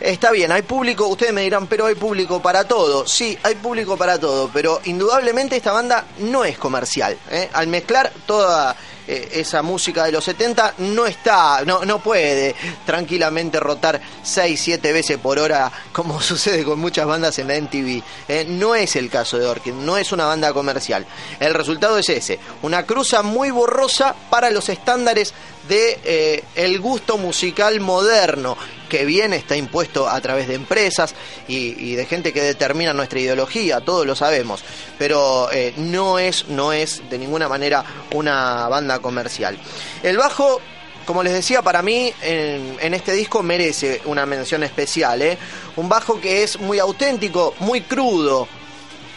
Está 0.00 0.30
bien, 0.30 0.52
hay 0.52 0.60
público, 0.60 1.06
ustedes 1.06 1.32
me 1.32 1.40
dirán, 1.40 1.66
pero 1.66 1.86
hay 1.86 1.94
público 1.94 2.42
para 2.42 2.64
todo. 2.64 3.06
Sí, 3.06 3.38
hay 3.42 3.54
público 3.54 3.96
para 3.96 4.18
todo, 4.18 4.50
pero 4.52 4.80
indudablemente 4.84 5.56
esta 5.56 5.72
banda 5.72 6.04
no 6.18 6.44
es 6.44 6.58
comercial. 6.58 7.16
¿eh? 7.30 7.48
Al 7.52 7.66
mezclar 7.68 8.12
toda 8.26 8.76
eh, 9.08 9.28
esa 9.32 9.62
música 9.62 10.04
de 10.04 10.12
los 10.12 10.24
70, 10.24 10.74
no 10.78 11.06
está, 11.06 11.64
no, 11.64 11.84
no 11.84 12.00
puede 12.00 12.54
tranquilamente 12.84 13.60
rotar 13.60 14.00
6, 14.22 14.60
7 14.60 14.92
veces 14.92 15.18
por 15.18 15.38
hora, 15.38 15.70
como 15.92 16.20
sucede 16.22 16.64
con 16.64 16.78
muchas 16.78 17.06
bandas 17.06 17.38
en 17.38 17.48
la 17.48 17.60
MTV. 17.60 18.02
¿eh? 18.28 18.44
No 18.48 18.74
es 18.74 18.96
el 18.96 19.08
caso 19.10 19.38
de 19.38 19.46
Orchid, 19.46 19.72
no 19.72 19.96
es 19.96 20.12
una 20.12 20.26
banda 20.26 20.52
comercial. 20.52 21.06
El 21.40 21.54
resultado 21.54 21.98
es 21.98 22.08
ese, 22.08 22.38
una 22.62 22.84
cruza 22.84 23.22
muy 23.22 23.50
borrosa 23.50 24.14
para 24.30 24.50
los 24.50 24.68
estándares 24.68 25.34
de 25.68 25.98
eh, 26.04 26.44
el 26.54 26.80
gusto 26.80 27.18
musical 27.18 27.80
moderno 27.80 28.56
que 28.88 29.04
bien 29.04 29.32
está 29.32 29.56
impuesto 29.56 30.08
a 30.08 30.20
través 30.20 30.48
de 30.48 30.54
empresas 30.54 31.14
y, 31.48 31.94
de 31.96 32.06
gente 32.06 32.32
que 32.32 32.42
determina 32.42 32.92
nuestra 32.92 33.18
ideología, 33.18 33.80
todos 33.80 34.06
lo 34.06 34.14
sabemos, 34.14 34.62
pero 34.98 35.50
eh, 35.52 35.74
no 35.76 36.18
es 36.18 36.48
no 36.48 36.72
es 36.72 37.02
de 37.10 37.18
ninguna 37.18 37.48
manera 37.48 37.84
una 38.12 38.68
banda 38.68 38.95
comercial. 39.00 39.58
El 40.02 40.16
bajo 40.16 40.60
como 41.04 41.22
les 41.22 41.34
decía, 41.34 41.62
para 41.62 41.82
mí 41.82 42.12
en, 42.20 42.92
este 42.92 43.12
disco 43.12 43.40
merece 43.40 44.02
una 44.06 44.26
mención 44.26 44.64
especial. 44.64 45.22
¿eh? 45.22 45.38
Un 45.76 45.88
bajo 45.88 46.20
que 46.20 46.42
es 46.42 46.58
muy 46.58 46.80
auténtico, 46.80 47.54
muy 47.60 47.82
crudo, 47.82 48.48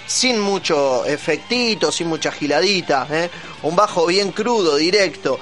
sin 0.05 0.39
mucho 0.39 1.03
efectito, 1.05 1.91
sin 1.91 2.05
mucha 2.05 2.31
giladita. 2.31 3.07
¿eh? 3.09 3.31
Un 3.63 3.75
bajo 3.75 4.05
bien 4.05 4.31
crudo, 4.33 4.75
directo. 4.75 5.39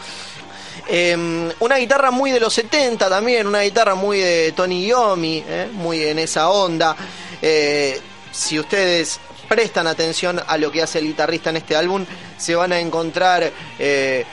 Eh, 0.90 1.52
una 1.60 1.76
guitarra 1.78 2.12
muy 2.12 2.32
de 2.32 2.40
los 2.40 2.54
70 2.54 3.10
también, 3.10 3.46
una 3.46 3.62
guitarra 3.62 3.96
muy 3.96 4.20
de 4.20 4.54
Tony 4.54 4.86
Iommi, 4.86 5.44
eh, 5.46 5.70
muy 5.74 6.04
en 6.04 6.20
esa 6.20 6.50
onda. 6.50 6.96
Eh, 7.42 8.00
si 8.32 8.58
ustedes 8.58 9.20
prestan 9.48 9.88
atención 9.88 10.42
a 10.46 10.58
lo 10.58 10.72
que 10.72 10.82
hace 10.82 11.00
el 11.00 11.06
guitarrista 11.06 11.50
en 11.50 11.58
este 11.58 11.76
álbum, 11.76 12.06
se 12.38 12.56
van 12.56 12.72
a 12.72 12.80
encontrar 12.80 13.52
eh, 13.80 14.26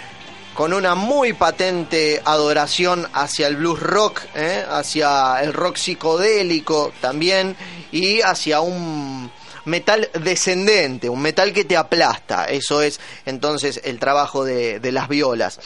con 0.55 0.73
una 0.73 0.95
muy 0.95 1.33
patente 1.33 2.23
adoración 2.25 3.09
hacia 3.13 3.49
el 3.49 3.57
blues 3.57 3.81
rock, 3.81 4.23
eh, 4.35 4.65
hacia 4.69 5.43
el 5.43 5.53
rock 5.53 5.77
psicodélico 5.77 6.93
también 7.01 7.57
y 7.91 8.21
hacia 8.21 8.61
un 8.61 9.31
metal 9.65 10.11
descendente, 10.23 11.09
un 11.09 11.21
metal 11.21 11.53
que 11.53 11.65
te 11.65 11.77
aplasta. 11.77 12.47
Eso 12.47 12.83
es 12.83 13.01
entonces 13.27 13.81
el 13.85 13.99
trabajo 13.99 14.45
de, 14.45 14.81
de 14.81 14.93
las 14.93 15.09
violas. 15.09 15.59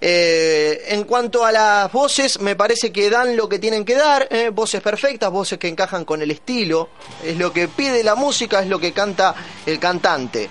Eh, 0.00 0.84
en 0.88 1.04
cuanto 1.04 1.44
a 1.44 1.52
las 1.52 1.92
voces, 1.92 2.40
me 2.40 2.56
parece 2.56 2.92
que 2.92 3.10
dan 3.10 3.36
lo 3.36 3.48
que 3.48 3.58
tienen 3.58 3.84
que 3.84 3.94
dar, 3.94 4.28
eh, 4.30 4.50
voces 4.50 4.80
perfectas, 4.82 5.30
voces 5.30 5.58
que 5.58 5.68
encajan 5.68 6.04
con 6.04 6.22
el 6.22 6.30
estilo, 6.30 6.90
es 7.24 7.36
lo 7.36 7.52
que 7.52 7.68
pide 7.68 8.02
la 8.02 8.14
música, 8.14 8.60
es 8.60 8.68
lo 8.68 8.78
que 8.78 8.92
canta 8.92 9.34
el 9.64 9.78
cantante. 9.78 10.48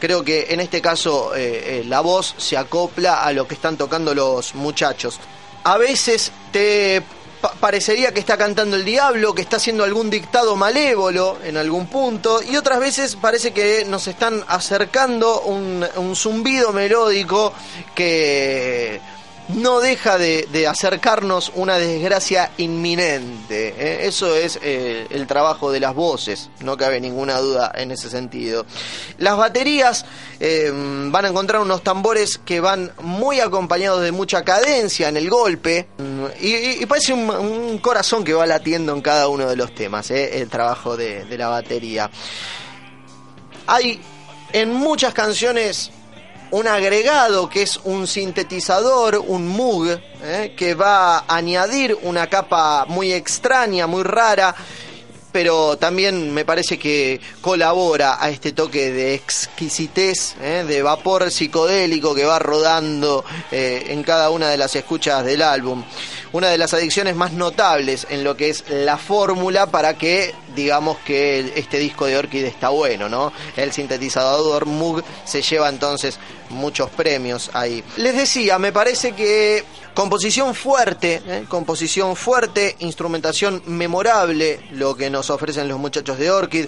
Creo 0.00 0.22
que 0.22 0.46
en 0.50 0.60
este 0.60 0.80
caso 0.80 1.32
eh, 1.34 1.82
la 1.86 2.00
voz 2.00 2.34
se 2.38 2.56
acopla 2.56 3.24
a 3.24 3.32
lo 3.32 3.48
que 3.48 3.54
están 3.54 3.76
tocando 3.76 4.14
los 4.14 4.54
muchachos. 4.54 5.18
A 5.64 5.76
veces 5.76 6.30
te 6.52 7.02
pa- 7.40 7.52
parecería 7.54 8.12
que 8.12 8.20
está 8.20 8.36
cantando 8.36 8.76
el 8.76 8.84
diablo, 8.84 9.34
que 9.34 9.42
está 9.42 9.56
haciendo 9.56 9.84
algún 9.84 10.10
dictado 10.10 10.56
malévolo 10.56 11.38
en 11.44 11.56
algún 11.56 11.86
punto, 11.86 12.40
y 12.42 12.56
otras 12.56 12.80
veces 12.80 13.16
parece 13.16 13.52
que 13.52 13.84
nos 13.86 14.06
están 14.08 14.44
acercando 14.48 15.40
un 15.42 16.16
zumbido 16.16 16.72
melódico 16.72 17.52
que 17.94 19.00
no 19.48 19.80
deja 19.80 20.18
de, 20.18 20.46
de 20.52 20.66
acercarnos 20.66 21.52
una 21.54 21.76
desgracia 21.76 22.52
inminente. 22.58 23.74
¿eh? 23.78 24.06
Eso 24.06 24.34
es 24.36 24.58
eh, 24.62 25.06
el 25.10 25.26
trabajo 25.26 25.72
de 25.72 25.80
las 25.80 25.94
voces, 25.94 26.50
no 26.60 26.76
cabe 26.76 27.00
ninguna 27.00 27.38
duda 27.38 27.72
en 27.74 27.90
ese 27.90 28.10
sentido. 28.10 28.66
Las 29.18 29.36
baterías 29.36 30.04
eh, 30.40 30.70
van 30.72 31.24
a 31.24 31.28
encontrar 31.28 31.62
unos 31.62 31.82
tambores 31.82 32.38
que 32.38 32.60
van 32.60 32.92
muy 33.02 33.40
acompañados 33.40 34.02
de 34.02 34.12
mucha 34.12 34.44
cadencia 34.44 35.08
en 35.08 35.16
el 35.16 35.30
golpe 35.30 35.88
mm, 35.96 36.24
y, 36.40 36.86
parece 36.86 37.12
un, 37.12 37.30
un 37.30 37.78
corazón 37.78 38.24
que 38.24 38.34
va 38.34 38.46
latiendo 38.46 38.92
en 38.94 39.00
cada 39.00 39.28
uno 39.28 39.48
de 39.48 39.56
los 39.56 39.74
temas, 39.74 40.10
el 40.10 40.48
trabajo 40.48 40.96
de, 40.96 41.24
de 41.24 41.38
la 41.38 41.48
batería. 41.48 42.10
Hay 43.66 44.00
en 44.52 44.72
muchas 44.72 45.12
canciones 45.12 45.90
un 46.50 46.66
agregado 46.66 47.48
que 47.48 47.62
es 47.62 47.78
un 47.84 48.06
sintetizador, 48.06 49.22
un 49.26 49.46
Moog, 49.46 50.00
¿eh? 50.22 50.54
que 50.56 50.74
va 50.74 51.18
a 51.18 51.36
añadir 51.36 51.96
una 52.02 52.28
capa 52.28 52.84
muy 52.86 53.12
extraña, 53.12 53.86
muy 53.86 54.02
rara, 54.02 54.54
pero 55.32 55.76
también 55.76 56.32
me 56.32 56.44
parece 56.44 56.78
que 56.78 57.20
colabora 57.40 58.22
a 58.22 58.30
este 58.30 58.52
toque 58.52 58.90
de 58.90 59.14
exquisitez, 59.14 60.36
¿eh? 60.40 60.64
de 60.66 60.82
vapor 60.82 61.30
psicodélico 61.30 62.14
que 62.14 62.24
va 62.24 62.38
rodando 62.38 63.24
eh, 63.52 63.86
en 63.88 64.02
cada 64.02 64.30
una 64.30 64.48
de 64.48 64.56
las 64.56 64.74
escuchas 64.74 65.24
del 65.24 65.42
álbum. 65.42 65.84
Una 66.32 66.48
de 66.48 66.58
las 66.58 66.74
adicciones 66.74 67.16
más 67.16 67.32
notables 67.32 68.06
en 68.10 68.24
lo 68.24 68.36
que 68.36 68.50
es 68.50 68.64
la 68.68 68.98
fórmula 68.98 69.66
para 69.66 69.94
que 69.96 70.34
digamos 70.54 70.98
que 70.98 71.52
este 71.56 71.78
disco 71.78 72.06
de 72.06 72.16
Orchid 72.16 72.44
está 72.44 72.68
bueno, 72.68 73.08
¿no? 73.08 73.32
El 73.56 73.72
sintetizador 73.72 74.66
Moog 74.66 75.02
se 75.24 75.42
lleva 75.42 75.68
entonces 75.68 76.18
muchos 76.50 76.90
premios 76.90 77.50
ahí. 77.54 77.82
Les 77.96 78.16
decía, 78.16 78.58
me 78.58 78.72
parece 78.72 79.12
que 79.12 79.64
composición 79.94 80.54
fuerte, 80.54 81.22
¿eh? 81.26 81.44
composición 81.48 82.16
fuerte, 82.16 82.76
instrumentación 82.80 83.62
memorable, 83.66 84.60
lo 84.72 84.96
que 84.96 85.10
nos 85.10 85.30
ofrecen 85.30 85.68
los 85.68 85.78
muchachos 85.78 86.18
de 86.18 86.30
Orchid. 86.30 86.66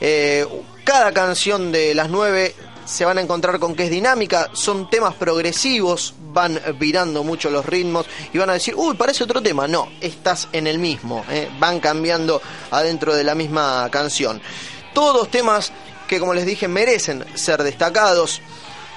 Eh, 0.00 0.46
cada 0.84 1.12
canción 1.12 1.72
de 1.72 1.94
las 1.94 2.08
nueve 2.08 2.54
se 2.90 3.04
van 3.04 3.18
a 3.18 3.20
encontrar 3.20 3.60
con 3.60 3.76
que 3.76 3.84
es 3.84 3.90
dinámica, 3.90 4.50
son 4.52 4.90
temas 4.90 5.14
progresivos, 5.14 6.12
van 6.32 6.60
virando 6.78 7.22
mucho 7.22 7.48
los 7.48 7.64
ritmos 7.64 8.06
y 8.32 8.38
van 8.38 8.50
a 8.50 8.54
decir, 8.54 8.74
uy, 8.76 8.96
parece 8.96 9.22
otro 9.22 9.40
tema. 9.40 9.68
No, 9.68 9.88
estás 10.00 10.48
en 10.52 10.66
el 10.66 10.80
mismo, 10.80 11.24
¿eh? 11.30 11.48
van 11.60 11.78
cambiando 11.78 12.42
adentro 12.72 13.14
de 13.14 13.22
la 13.22 13.36
misma 13.36 13.88
canción. 13.92 14.42
Todos 14.92 15.30
temas 15.30 15.72
que, 16.08 16.18
como 16.18 16.34
les 16.34 16.44
dije, 16.44 16.66
merecen 16.66 17.24
ser 17.36 17.62
destacados. 17.62 18.42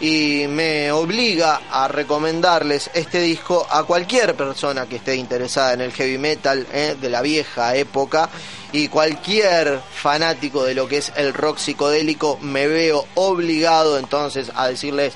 Y 0.03 0.47
me 0.49 0.91
obliga 0.91 1.61
a 1.71 1.87
recomendarles 1.87 2.91
este 2.93 3.21
disco 3.21 3.65
a 3.69 3.85
cualquier 3.85 4.35
persona 4.35 4.85
que 4.85 4.97
esté 4.97 5.15
interesada 5.15 5.71
en 5.71 5.79
el 5.79 5.93
heavy 5.93 6.17
metal 6.17 6.67
¿eh? 6.73 6.97
de 6.99 7.09
la 7.09 7.21
vieja 7.21 7.73
época 7.77 8.29
y 8.73 8.89
cualquier 8.89 9.79
fanático 9.79 10.65
de 10.65 10.73
lo 10.73 10.89
que 10.89 10.97
es 10.97 11.13
el 11.15 11.33
rock 11.33 11.57
psicodélico 11.57 12.37
me 12.41 12.67
veo 12.67 13.07
obligado 13.15 13.97
entonces 13.97 14.51
a 14.55 14.67
decirles 14.67 15.13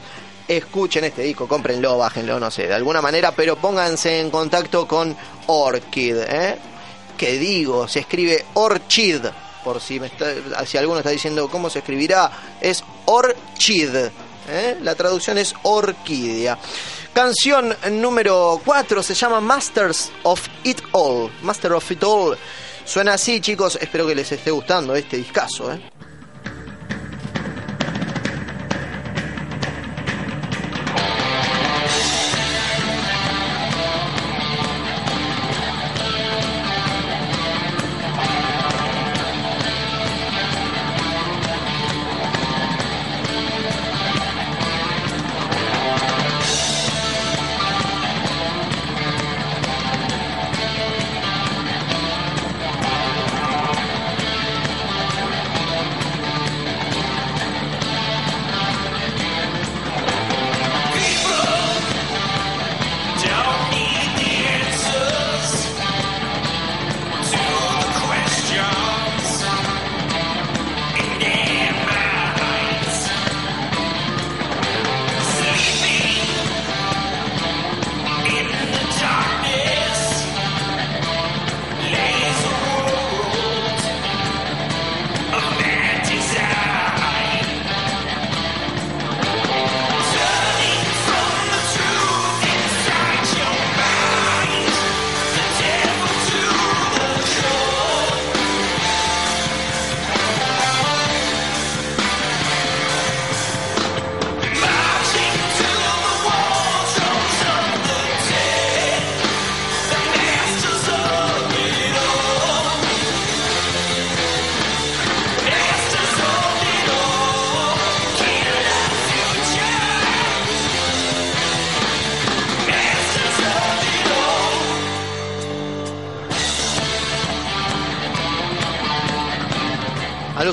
escuchen 0.47 1.03
este 1.03 1.23
disco, 1.23 1.49
cómprenlo, 1.49 1.97
bájenlo, 1.97 2.39
no 2.39 2.49
sé, 2.49 2.67
de 2.67 2.73
alguna 2.75 3.01
manera, 3.01 3.33
pero 3.33 3.57
pónganse 3.57 4.21
en 4.21 4.31
contacto 4.31 4.87
con 4.87 5.17
Orchid, 5.47 6.15
¿eh? 6.19 6.57
Que 7.17 7.33
digo, 7.33 7.89
se 7.89 7.99
escribe 7.99 8.45
Orchid, 8.53 9.25
por 9.65 9.81
si, 9.81 9.99
me 9.99 10.07
está, 10.07 10.65
si 10.65 10.77
alguno 10.77 10.99
está 10.99 11.09
diciendo 11.09 11.49
cómo 11.49 11.69
se 11.69 11.79
escribirá, 11.79 12.31
es 12.61 12.81
Orchid, 13.03 13.89
¿eh? 14.47 14.77
La 14.81 14.95
traducción 14.95 15.37
es 15.37 15.53
orquídea. 15.63 16.57
Canción 17.13 17.75
número 17.91 18.61
4 18.63 19.01
se 19.01 19.13
llama 19.13 19.39
Masters 19.39 20.11
of 20.23 20.47
It 20.63 20.81
All, 20.91 21.31
Master 21.41 21.73
of 21.73 21.91
It 21.91 22.03
All. 22.03 22.37
Suena 22.85 23.13
así, 23.13 23.41
chicos, 23.41 23.77
espero 23.81 24.07
que 24.07 24.15
les 24.15 24.31
esté 24.31 24.51
gustando 24.51 24.95
este 24.95 25.17
discazo, 25.17 25.73
¿eh? 25.73 25.96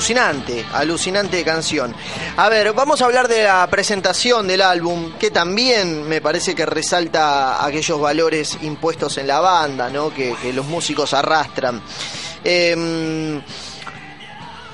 Alucinante, 0.04 0.66
alucinante 0.74 1.42
canción. 1.44 1.94
A 2.36 2.50
ver, 2.50 2.74
vamos 2.74 3.00
a 3.00 3.06
hablar 3.06 3.26
de 3.26 3.44
la 3.44 3.66
presentación 3.70 4.46
del 4.46 4.60
álbum, 4.60 5.14
que 5.18 5.30
también 5.30 6.06
me 6.06 6.20
parece 6.20 6.54
que 6.54 6.66
resalta 6.66 7.64
aquellos 7.64 7.98
valores 7.98 8.58
impuestos 8.60 9.16
en 9.16 9.26
la 9.28 9.40
banda, 9.40 9.88
¿no? 9.88 10.12
Que, 10.12 10.34
los 10.52 10.66
músicos 10.66 11.14
arrastran. 11.14 11.80
Em, 12.44 13.40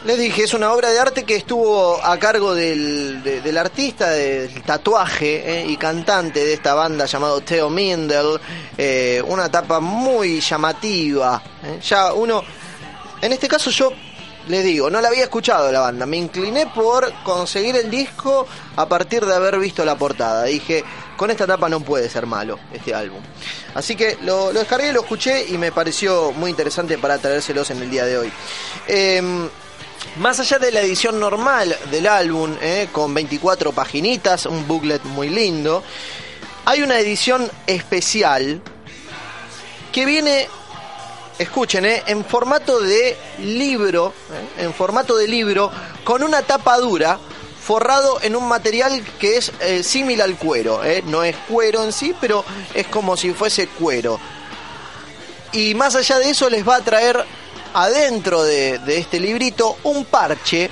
les 0.05 0.19
dije, 0.19 0.43
es 0.43 0.53
una 0.53 0.73
obra 0.73 0.91
de 0.91 0.99
arte 0.99 1.23
que 1.23 1.37
estuvo 1.37 2.03
a 2.05 2.19
cargo 2.19 2.53
del, 2.53 3.23
de- 3.23 3.41
del 3.41 3.57
artista 3.57 4.11
del 4.11 4.61
tatuaje 4.63 5.61
eh, 5.61 5.65
y 5.69 5.77
cantante 5.77 6.45
de 6.45 6.55
esta 6.55 6.75
banda 6.75 7.07
llamado 7.07 7.41
Theo 7.43 7.71
Mindel. 7.71 8.41
eh, 8.77 9.23
una 9.29 9.47
etapa 9.47 9.79
muy 9.79 10.41
llamativa. 10.41 11.41
eh. 11.63 11.79
Ya 11.89 12.15
uno, 12.15 12.43
en 13.23 13.33
este 13.33 13.47
caso 13.47 13.71
yo 13.71 13.93
les 14.49 14.65
digo, 14.65 14.91
no 14.91 15.01
la 15.01 15.09
había 15.09 15.25
escuchado 15.25 15.71
la 15.71 15.81
banda. 15.81 16.07
Me 16.07 16.17
incliné 16.17 16.67
por 16.67 17.13
conseguir 17.23 17.77
el 17.77 17.91
disco 17.91 18.47
a 18.77 18.89
partir 18.89 19.25
de 19.25 19.35
haber 19.35 19.59
visto 19.59 19.85
la 19.85 19.97
portada. 19.97 20.45
Dije, 20.45 20.85
con 21.17 21.31
esta 21.31 21.45
etapa 21.45 21.69
no 21.69 21.81
puede 21.81 22.09
ser 22.09 22.27
malo 22.27 22.59
este 22.73 22.95
álbum. 22.95 23.21
Así 23.75 23.97
que 23.97 24.19
lo, 24.23 24.53
lo 24.53 24.61
descargué, 24.61 24.93
lo 24.93 25.03
escuché 25.03 25.47
y 25.49 25.59
me 25.59 25.73
pareció 25.73 26.33
muy 26.33 26.51
interesante 26.51 26.99
para 26.99 27.19
traérselos 27.19 27.71
en 27.71 27.83
el 27.83 27.91
día 27.91 28.05
de 28.07 28.19
hoy. 28.19 28.33
Em, 28.89 29.49
más 30.17 30.41
allá 30.41 30.59
de 30.59 30.73
la 30.73 30.81
edición 30.81 31.21
normal 31.21 31.77
del 31.91 32.07
álbum, 32.07 32.57
eh, 32.61 32.89
con 32.91 33.15
24 33.15 33.73
paginitas, 33.73 34.47
un 34.47 34.67
booklet 34.67 35.03
muy 35.05 35.29
lindo, 35.29 35.83
hay 36.65 36.83
una 36.83 36.99
edición 36.99 37.51
especial 37.67 38.61
que 39.93 40.05
viene, 40.05 40.49
escuchen, 41.43 41.85
eh, 41.87 42.03
en 42.07 42.25
formato 42.25 42.81
de 42.81 43.17
libro, 43.41 44.13
eh, 44.59 44.65
en 44.65 44.75
formato 44.75 45.17
de 45.17 45.27
libro, 45.29 45.71
con 46.05 46.23
una 46.23 46.43
tapa 46.43 46.77
dura, 46.79 47.19
forrado 47.63 48.19
en 48.23 48.37
un 48.37 48.49
material 48.49 49.03
que 49.19 49.37
es 49.37 49.53
eh, 49.61 49.83
similar 49.83 50.29
al 50.29 50.37
cuero. 50.37 50.83
eh, 50.85 51.03
No 51.07 51.23
es 51.25 51.37
cuero 51.49 51.85
en 51.85 51.93
sí, 51.93 52.15
pero 52.21 52.45
es 52.75 52.87
como 52.89 53.17
si 53.17 53.33
fuese 53.33 53.69
cuero. 53.69 54.19
Y 55.53 55.75
más 55.75 55.95
allá 55.97 56.19
de 56.19 56.31
eso 56.31 56.49
les 56.49 56.67
va 56.67 56.77
a 56.77 56.81
traer 56.81 57.25
adentro 57.75 58.43
de, 58.43 58.79
de 58.79 58.99
este 58.99 59.19
librito 59.21 59.77
un 59.85 60.05
parche. 60.05 60.71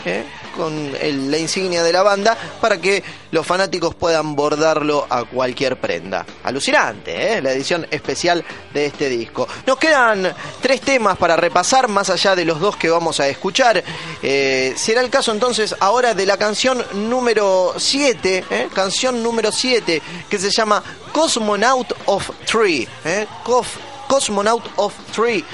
Con 0.59 0.93
la 1.31 1.39
insignia 1.39 1.85
de 1.85 1.93
la 1.93 2.03
banda 2.03 2.37
para 2.61 2.79
que 2.81 3.03
los 3.31 3.47
fanáticos 3.47 3.95
puedan 3.95 4.35
bordarlo 4.35 5.07
a 5.09 5.23
cualquier 5.25 5.79
prenda. 5.81 6.27
Alucinante, 6.43 7.35
¿eh? 7.35 7.41
la 7.41 7.53
edición 7.53 7.87
especial 7.93 8.45
de 8.75 8.87
este 8.87 9.09
disco. 9.09 9.47
Nos 9.67 9.79
quedan 9.79 10.35
tres 10.61 10.81
temas 10.81 11.17
para 11.17 11.37
repasar, 11.37 11.87
más 11.87 12.11
allá 12.11 12.35
de 12.35 12.45
los 12.45 12.59
dos 12.59 12.77
que 12.77 12.91
vamos 12.91 13.21
a 13.21 13.29
escuchar. 13.29 13.83
Eh, 14.23 14.75
será 14.77 15.01
el 15.01 15.11
caso 15.11 15.31
entonces 15.31 15.77
ahora 15.79 16.13
de 16.15 16.27
la 16.27 16.37
canción 16.37 16.85
número 16.95 17.75
7, 17.79 18.45
¿eh? 18.51 18.69
canción 18.75 19.23
número 19.23 19.53
7, 19.53 20.03
que 20.29 20.39
se 20.41 20.51
llama 20.51 20.83
Cosmonaut 21.13 21.93
of 22.07 22.29
Tree. 22.45 22.89
¿eh? 23.05 23.27
Cof- 23.45 23.79
Cosmonaut 24.09 24.65
of 24.77 24.93
Tree. 25.15 25.45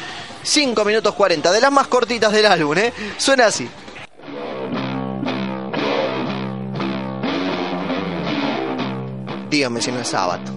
5 0.43 0.85
minutos 0.85 1.15
40, 1.15 1.53
de 1.53 1.61
las 1.61 1.73
más 1.73 1.87
cortitas 1.89 2.31
del 2.33 2.47
álbum, 2.47 2.77
¿eh? 2.79 2.93
Suena 3.19 3.47
así. 3.47 3.69
Dígame 9.55 9.81
si 9.81 9.93
no 9.93 10.01
es 10.01 10.09
sábado. 10.09 10.54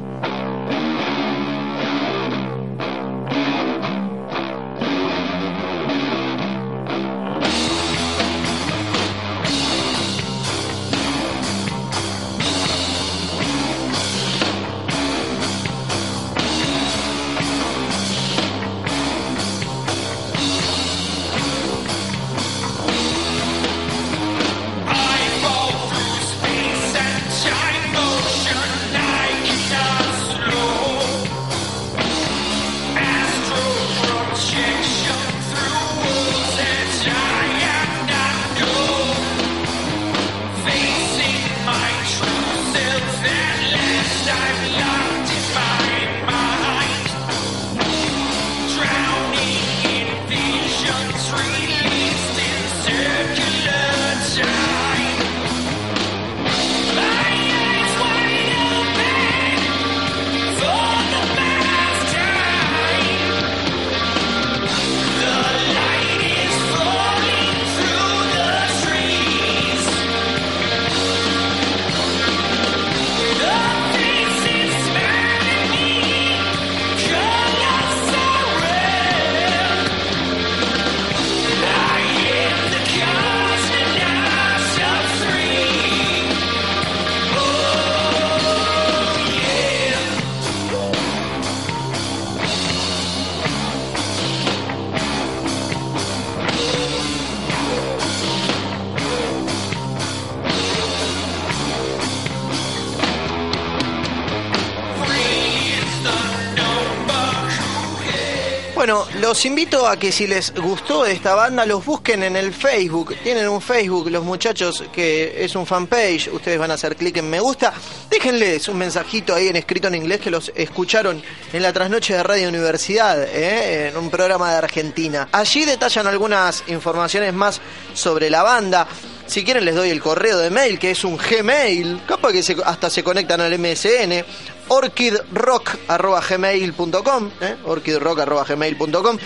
Los 109.37 109.45
invito 109.45 109.87
a 109.87 109.97
que 109.97 110.11
si 110.11 110.25
les 110.25 110.51
gustó 110.55 111.05
esta 111.05 111.35
banda, 111.35 111.63
los 111.63 111.85
busquen 111.85 112.23
en 112.23 112.35
el 112.35 112.51
Facebook. 112.51 113.13
Tienen 113.21 113.47
un 113.47 113.61
Facebook, 113.61 114.09
los 114.09 114.23
muchachos, 114.23 114.83
que 114.91 115.45
es 115.45 115.55
un 115.55 115.67
fanpage. 115.67 116.29
Ustedes 116.29 116.57
van 116.57 116.71
a 116.71 116.73
hacer 116.73 116.95
clic 116.95 117.17
en 117.17 117.29
me 117.29 117.39
gusta. 117.39 117.71
Déjenles 118.09 118.67
un 118.67 118.79
mensajito 118.79 119.35
ahí 119.35 119.49
en 119.49 119.57
escrito 119.57 119.89
en 119.89 119.93
inglés 119.93 120.21
que 120.21 120.31
los 120.31 120.51
escucharon 120.55 121.21
en 121.53 121.61
la 121.61 121.71
trasnoche 121.71 122.15
de 122.15 122.23
Radio 122.23 122.49
Universidad, 122.49 123.25
¿eh? 123.25 123.89
en 123.89 123.97
un 123.97 124.09
programa 124.09 124.49
de 124.49 124.57
Argentina. 124.57 125.29
Allí 125.31 125.65
detallan 125.65 126.07
algunas 126.07 126.63
informaciones 126.65 127.31
más 127.31 127.61
sobre 127.93 128.31
la 128.31 128.41
banda. 128.41 128.87
Si 129.27 129.43
quieren 129.43 129.65
les 129.65 129.75
doy 129.75 129.91
el 129.91 130.01
correo 130.01 130.39
de 130.39 130.49
mail, 130.49 130.79
que 130.79 130.89
es 130.89 131.03
un 131.03 131.15
Gmail. 131.15 132.01
Capaz 132.07 132.31
que 132.31 132.43
hasta 132.65 132.89
se 132.89 133.03
conectan 133.03 133.41
al 133.41 133.59
MSN. 133.59 134.25
orchidrock.gmail.com 134.67 137.31
¿eh? 137.41 137.55
orchidrock.gmail.com 137.65 139.17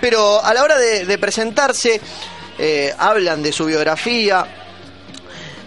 Pero 0.00 0.44
a 0.44 0.54
la 0.54 0.62
hora 0.62 0.78
de, 0.78 1.18
presentarse, 1.18 2.00
eh, 2.58 2.94
hablan 2.98 3.42
de 3.42 3.52
su 3.52 3.66
biografía, 3.66 4.62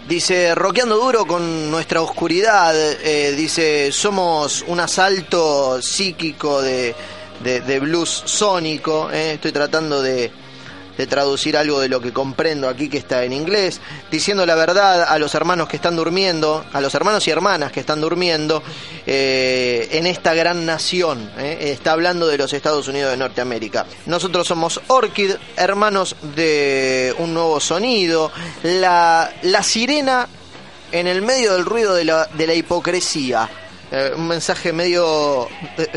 Dice, 0.08 0.54
roqueando 0.56 0.96
duro 0.96 1.24
con 1.24 1.70
nuestra 1.70 2.02
oscuridad, 2.02 2.74
eh, 2.74 3.32
dice, 3.36 3.92
somos 3.92 4.64
un 4.66 4.80
asalto 4.80 5.80
psíquico 5.80 6.60
de 6.60 6.96
blues 7.80 8.24
sónico, 8.24 9.08
eh, 9.12 9.34
estoy 9.34 9.52
tratando 9.52 10.02
de, 10.02 10.32
de 11.00 11.06
traducir 11.06 11.56
algo 11.56 11.80
de 11.80 11.88
lo 11.88 12.02
que 12.02 12.12
comprendo 12.12 12.68
aquí 12.68 12.90
que 12.90 12.98
está 12.98 13.24
en 13.24 13.32
inglés, 13.32 13.80
diciendo 14.10 14.44
la 14.44 14.54
verdad 14.54 15.04
a 15.04 15.18
los 15.18 15.34
hermanos 15.34 15.66
que 15.66 15.76
están 15.76 15.96
durmiendo, 15.96 16.62
a 16.74 16.80
los 16.82 16.94
hermanos 16.94 17.26
y 17.26 17.30
hermanas 17.30 17.72
que 17.72 17.80
están 17.80 18.02
durmiendo 18.02 18.62
eh, 19.06 19.88
en 19.92 20.06
esta 20.06 20.34
gran 20.34 20.66
nación, 20.66 21.32
eh, 21.38 21.70
está 21.72 21.92
hablando 21.92 22.26
de 22.26 22.36
los 22.36 22.52
Estados 22.52 22.86
Unidos 22.86 23.12
de 23.12 23.16
Norteamérica. 23.16 23.86
Nosotros 24.04 24.46
somos 24.46 24.78
Orchid, 24.88 25.36
hermanos 25.56 26.16
de 26.36 27.14
un 27.16 27.32
nuevo 27.32 27.60
sonido, 27.60 28.30
la, 28.62 29.32
la 29.40 29.62
sirena 29.62 30.28
en 30.92 31.06
el 31.06 31.22
medio 31.22 31.54
del 31.54 31.64
ruido 31.64 31.94
de 31.94 32.04
la, 32.04 32.26
de 32.26 32.46
la 32.46 32.52
hipocresía. 32.52 33.48
Eh, 33.92 34.12
un 34.16 34.28
mensaje 34.28 34.72
medio 34.72 35.48
eh, 35.76 35.88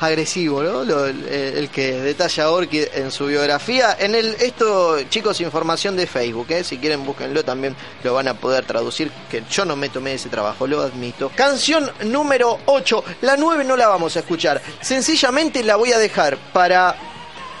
agresivo, 0.00 0.62
¿no? 0.62 0.84
Lo- 0.84 1.06
el, 1.06 1.68
que 1.70 1.92
detalla 2.00 2.50
Orchid 2.50 2.84
en 2.94 3.10
su 3.10 3.26
biografía. 3.26 3.94
En 3.98 4.14
el 4.14 4.34
esto, 4.40 4.98
chicos, 5.10 5.38
información 5.42 5.94
de 5.94 6.06
Facebook, 6.06 6.46
¿eh? 6.50 6.64
si 6.64 6.78
quieren 6.78 7.04
búsquenlo 7.04 7.44
también 7.44 7.76
lo 8.04 8.14
van 8.14 8.28
a 8.28 8.34
poder 8.34 8.64
traducir, 8.64 9.10
que 9.30 9.42
yo 9.50 9.66
no 9.66 9.76
me 9.76 9.90
tomé 9.90 10.14
ese 10.14 10.30
trabajo, 10.30 10.66
lo 10.66 10.80
admito. 10.80 11.30
Canción 11.36 11.90
número 12.04 12.58
8, 12.64 13.04
la 13.20 13.36
9 13.36 13.64
no 13.64 13.76
la 13.76 13.88
vamos 13.88 14.16
a 14.16 14.20
escuchar, 14.20 14.62
sencillamente 14.80 15.62
la 15.62 15.76
voy 15.76 15.92
a 15.92 15.98
dejar 15.98 16.38
para 16.54 16.96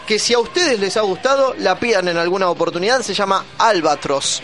que 0.06 0.18
si 0.18 0.32
a 0.32 0.38
ustedes 0.38 0.80
les 0.80 0.96
ha 0.96 1.02
gustado, 1.02 1.54
la 1.58 1.78
pidan 1.78 2.08
en 2.08 2.16
alguna 2.16 2.48
oportunidad, 2.48 3.02
se 3.02 3.12
llama 3.14 3.44
Albatros. 3.58 4.42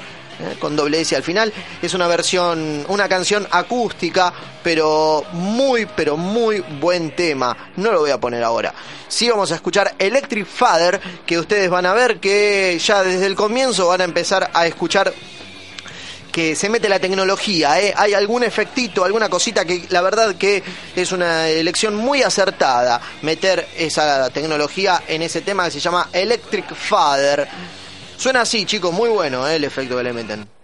Con 0.58 0.76
doble 0.76 1.00
S 1.00 1.16
al 1.16 1.22
final. 1.22 1.52
Es 1.82 1.94
una 1.94 2.06
versión, 2.06 2.84
una 2.88 3.08
canción 3.08 3.46
acústica, 3.50 4.32
pero 4.62 5.24
muy, 5.32 5.86
pero 5.86 6.16
muy 6.16 6.60
buen 6.60 7.14
tema. 7.14 7.72
No 7.76 7.92
lo 7.92 8.00
voy 8.00 8.10
a 8.10 8.20
poner 8.20 8.42
ahora. 8.44 8.74
Sí 9.08 9.28
vamos 9.28 9.50
a 9.52 9.56
escuchar 9.56 9.94
Electric 9.98 10.46
Father, 10.46 11.00
que 11.24 11.38
ustedes 11.38 11.70
van 11.70 11.86
a 11.86 11.94
ver 11.94 12.18
que 12.18 12.78
ya 12.78 13.02
desde 13.02 13.26
el 13.26 13.34
comienzo 13.34 13.88
van 13.88 14.02
a 14.02 14.04
empezar 14.04 14.50
a 14.52 14.66
escuchar 14.66 15.12
que 16.38 16.54
se 16.54 16.68
mete 16.68 16.88
la 16.88 17.00
tecnología, 17.00 17.80
¿eh? 17.80 17.92
hay 17.96 18.14
algún 18.14 18.44
efectito, 18.44 19.04
alguna 19.04 19.28
cosita 19.28 19.64
que 19.64 19.86
la 19.88 20.02
verdad 20.02 20.36
que 20.36 20.62
es 20.94 21.10
una 21.10 21.48
elección 21.48 21.96
muy 21.96 22.22
acertada 22.22 23.00
meter 23.22 23.66
esa 23.76 24.30
tecnología 24.30 25.02
en 25.08 25.22
ese 25.22 25.40
tema 25.40 25.64
que 25.64 25.72
se 25.72 25.80
llama 25.80 26.08
Electric 26.12 26.74
Father. 26.74 27.48
Suena 28.18 28.40
así, 28.40 28.66
chicos, 28.66 28.92
muy 28.92 29.08
bueno 29.08 29.46
¿eh? 29.48 29.54
el 29.54 29.62
efecto 29.62 29.96
que 29.96 30.02
le 30.02 30.12
meten. 30.12 30.57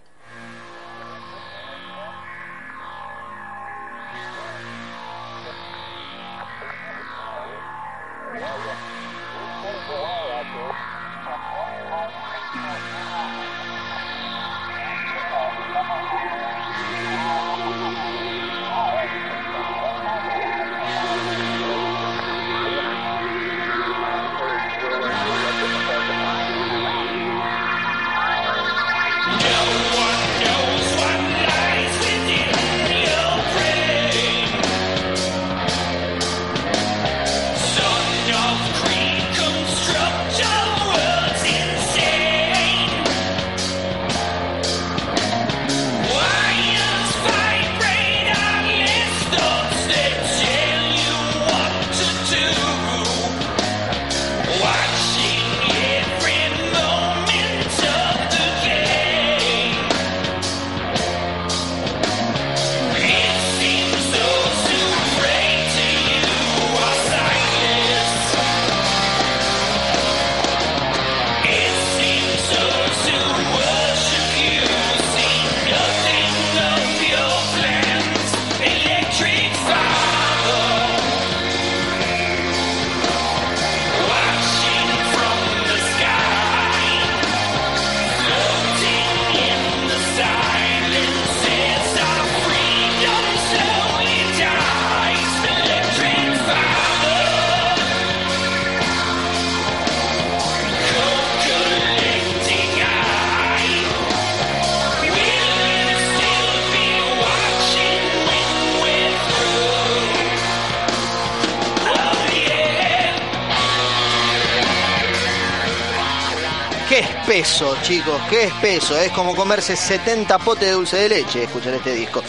Espeso, 117.35 117.75
chicos, 117.81 118.21
qué 118.29 118.45
espeso. 118.45 118.97
Es 118.97 119.11
como 119.11 119.35
comerse 119.35 119.75
70 119.75 120.39
potes 120.39 120.69
de 120.69 120.71
dulce 120.71 120.95
de 120.95 121.09
leche, 121.09 121.43
escuchar 121.43 121.73
este 121.73 121.93
disco. 121.93 122.23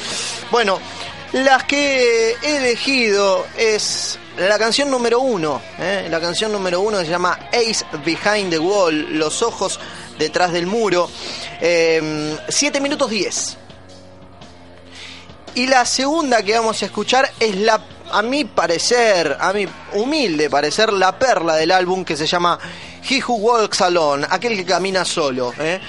Bueno, 0.50 0.80
las 1.32 1.62
que 1.62 2.34
he 2.42 2.56
elegido 2.56 3.46
es 3.56 4.18
la 4.36 4.58
canción 4.58 4.90
número 4.90 5.20
uno. 5.20 5.62
¿eh? 5.78 6.08
La 6.10 6.20
canción 6.20 6.50
número 6.50 6.80
uno 6.80 6.98
se 6.98 7.06
llama 7.06 7.38
Ace 7.52 7.84
Behind 8.04 8.50
the 8.50 8.58
Wall, 8.58 9.16
Los 9.16 9.42
Ojos 9.42 9.78
Detrás 10.18 10.52
del 10.52 10.66
Muro. 10.66 11.08
7 11.60 12.80
minutos 12.80 13.08
10. 13.08 13.58
Y 15.54 15.68
la 15.68 15.84
segunda 15.86 16.42
que 16.42 16.52
vamos 16.54 16.82
a 16.82 16.86
escuchar 16.86 17.30
es 17.38 17.54
la, 17.54 17.80
a 18.10 18.22
mi 18.22 18.44
parecer, 18.44 19.36
a 19.38 19.52
mi 19.52 19.68
humilde 19.92 20.50
parecer, 20.50 20.92
la 20.92 21.16
perla 21.16 21.54
del 21.54 21.70
álbum 21.70 22.04
que 22.04 22.16
se 22.16 22.26
llama 22.26 22.58
He 23.08 23.22
Who 23.26 23.34
Walks 23.36 23.80
Alone, 23.82 24.26
aquel 24.30 24.56
que 24.56 24.64
camina 24.64 25.04
solo. 25.04 25.52
¿eh? 25.58 25.80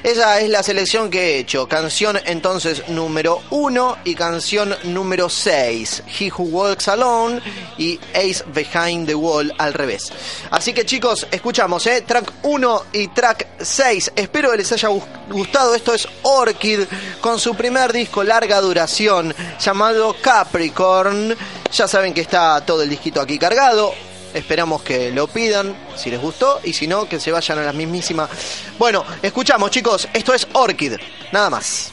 Esa 0.00 0.38
es 0.40 0.48
la 0.48 0.62
selección 0.62 1.10
que 1.10 1.20
he 1.34 1.38
hecho. 1.40 1.66
Canción 1.68 2.18
entonces 2.24 2.88
número 2.88 3.42
1 3.50 3.98
y 4.04 4.14
canción 4.14 4.76
número 4.84 5.28
6. 5.28 6.04
He 6.18 6.30
Who 6.30 6.44
Walks 6.44 6.86
Alone 6.88 7.40
y 7.78 7.98
Ace 8.14 8.44
Behind 8.46 9.08
the 9.08 9.14
Wall 9.16 9.52
al 9.58 9.74
revés. 9.74 10.12
Así 10.52 10.72
que 10.72 10.86
chicos, 10.86 11.26
escuchamos, 11.32 11.84
¿eh? 11.88 12.02
track 12.06 12.32
1 12.44 12.82
y 12.92 13.08
track 13.08 13.46
6. 13.60 14.12
Espero 14.14 14.52
que 14.52 14.58
les 14.58 14.70
haya 14.70 14.88
gus- 14.88 15.02
gustado. 15.30 15.74
Esto 15.74 15.92
es 15.94 16.06
Orchid 16.22 16.80
con 17.20 17.40
su 17.40 17.56
primer 17.56 17.92
disco 17.92 18.22
larga 18.22 18.60
duración 18.60 19.34
llamado 19.58 20.14
Capricorn. 20.22 21.34
Ya 21.72 21.88
saben 21.88 22.14
que 22.14 22.20
está 22.20 22.64
todo 22.64 22.82
el 22.82 22.88
disquito 22.88 23.20
aquí 23.20 23.36
cargado. 23.36 23.92
Esperamos 24.34 24.82
que 24.82 25.10
lo 25.10 25.26
pidan, 25.26 25.74
si 25.96 26.10
les 26.10 26.20
gustó, 26.20 26.60
y 26.64 26.72
si 26.72 26.86
no, 26.86 27.08
que 27.08 27.18
se 27.20 27.32
vayan 27.32 27.58
a 27.58 27.62
las 27.62 27.74
mismísimas. 27.74 28.30
Bueno, 28.78 29.04
escuchamos, 29.22 29.70
chicos, 29.70 30.08
esto 30.12 30.34
es 30.34 30.46
Orchid, 30.52 30.94
nada 31.32 31.50
más. 31.50 31.92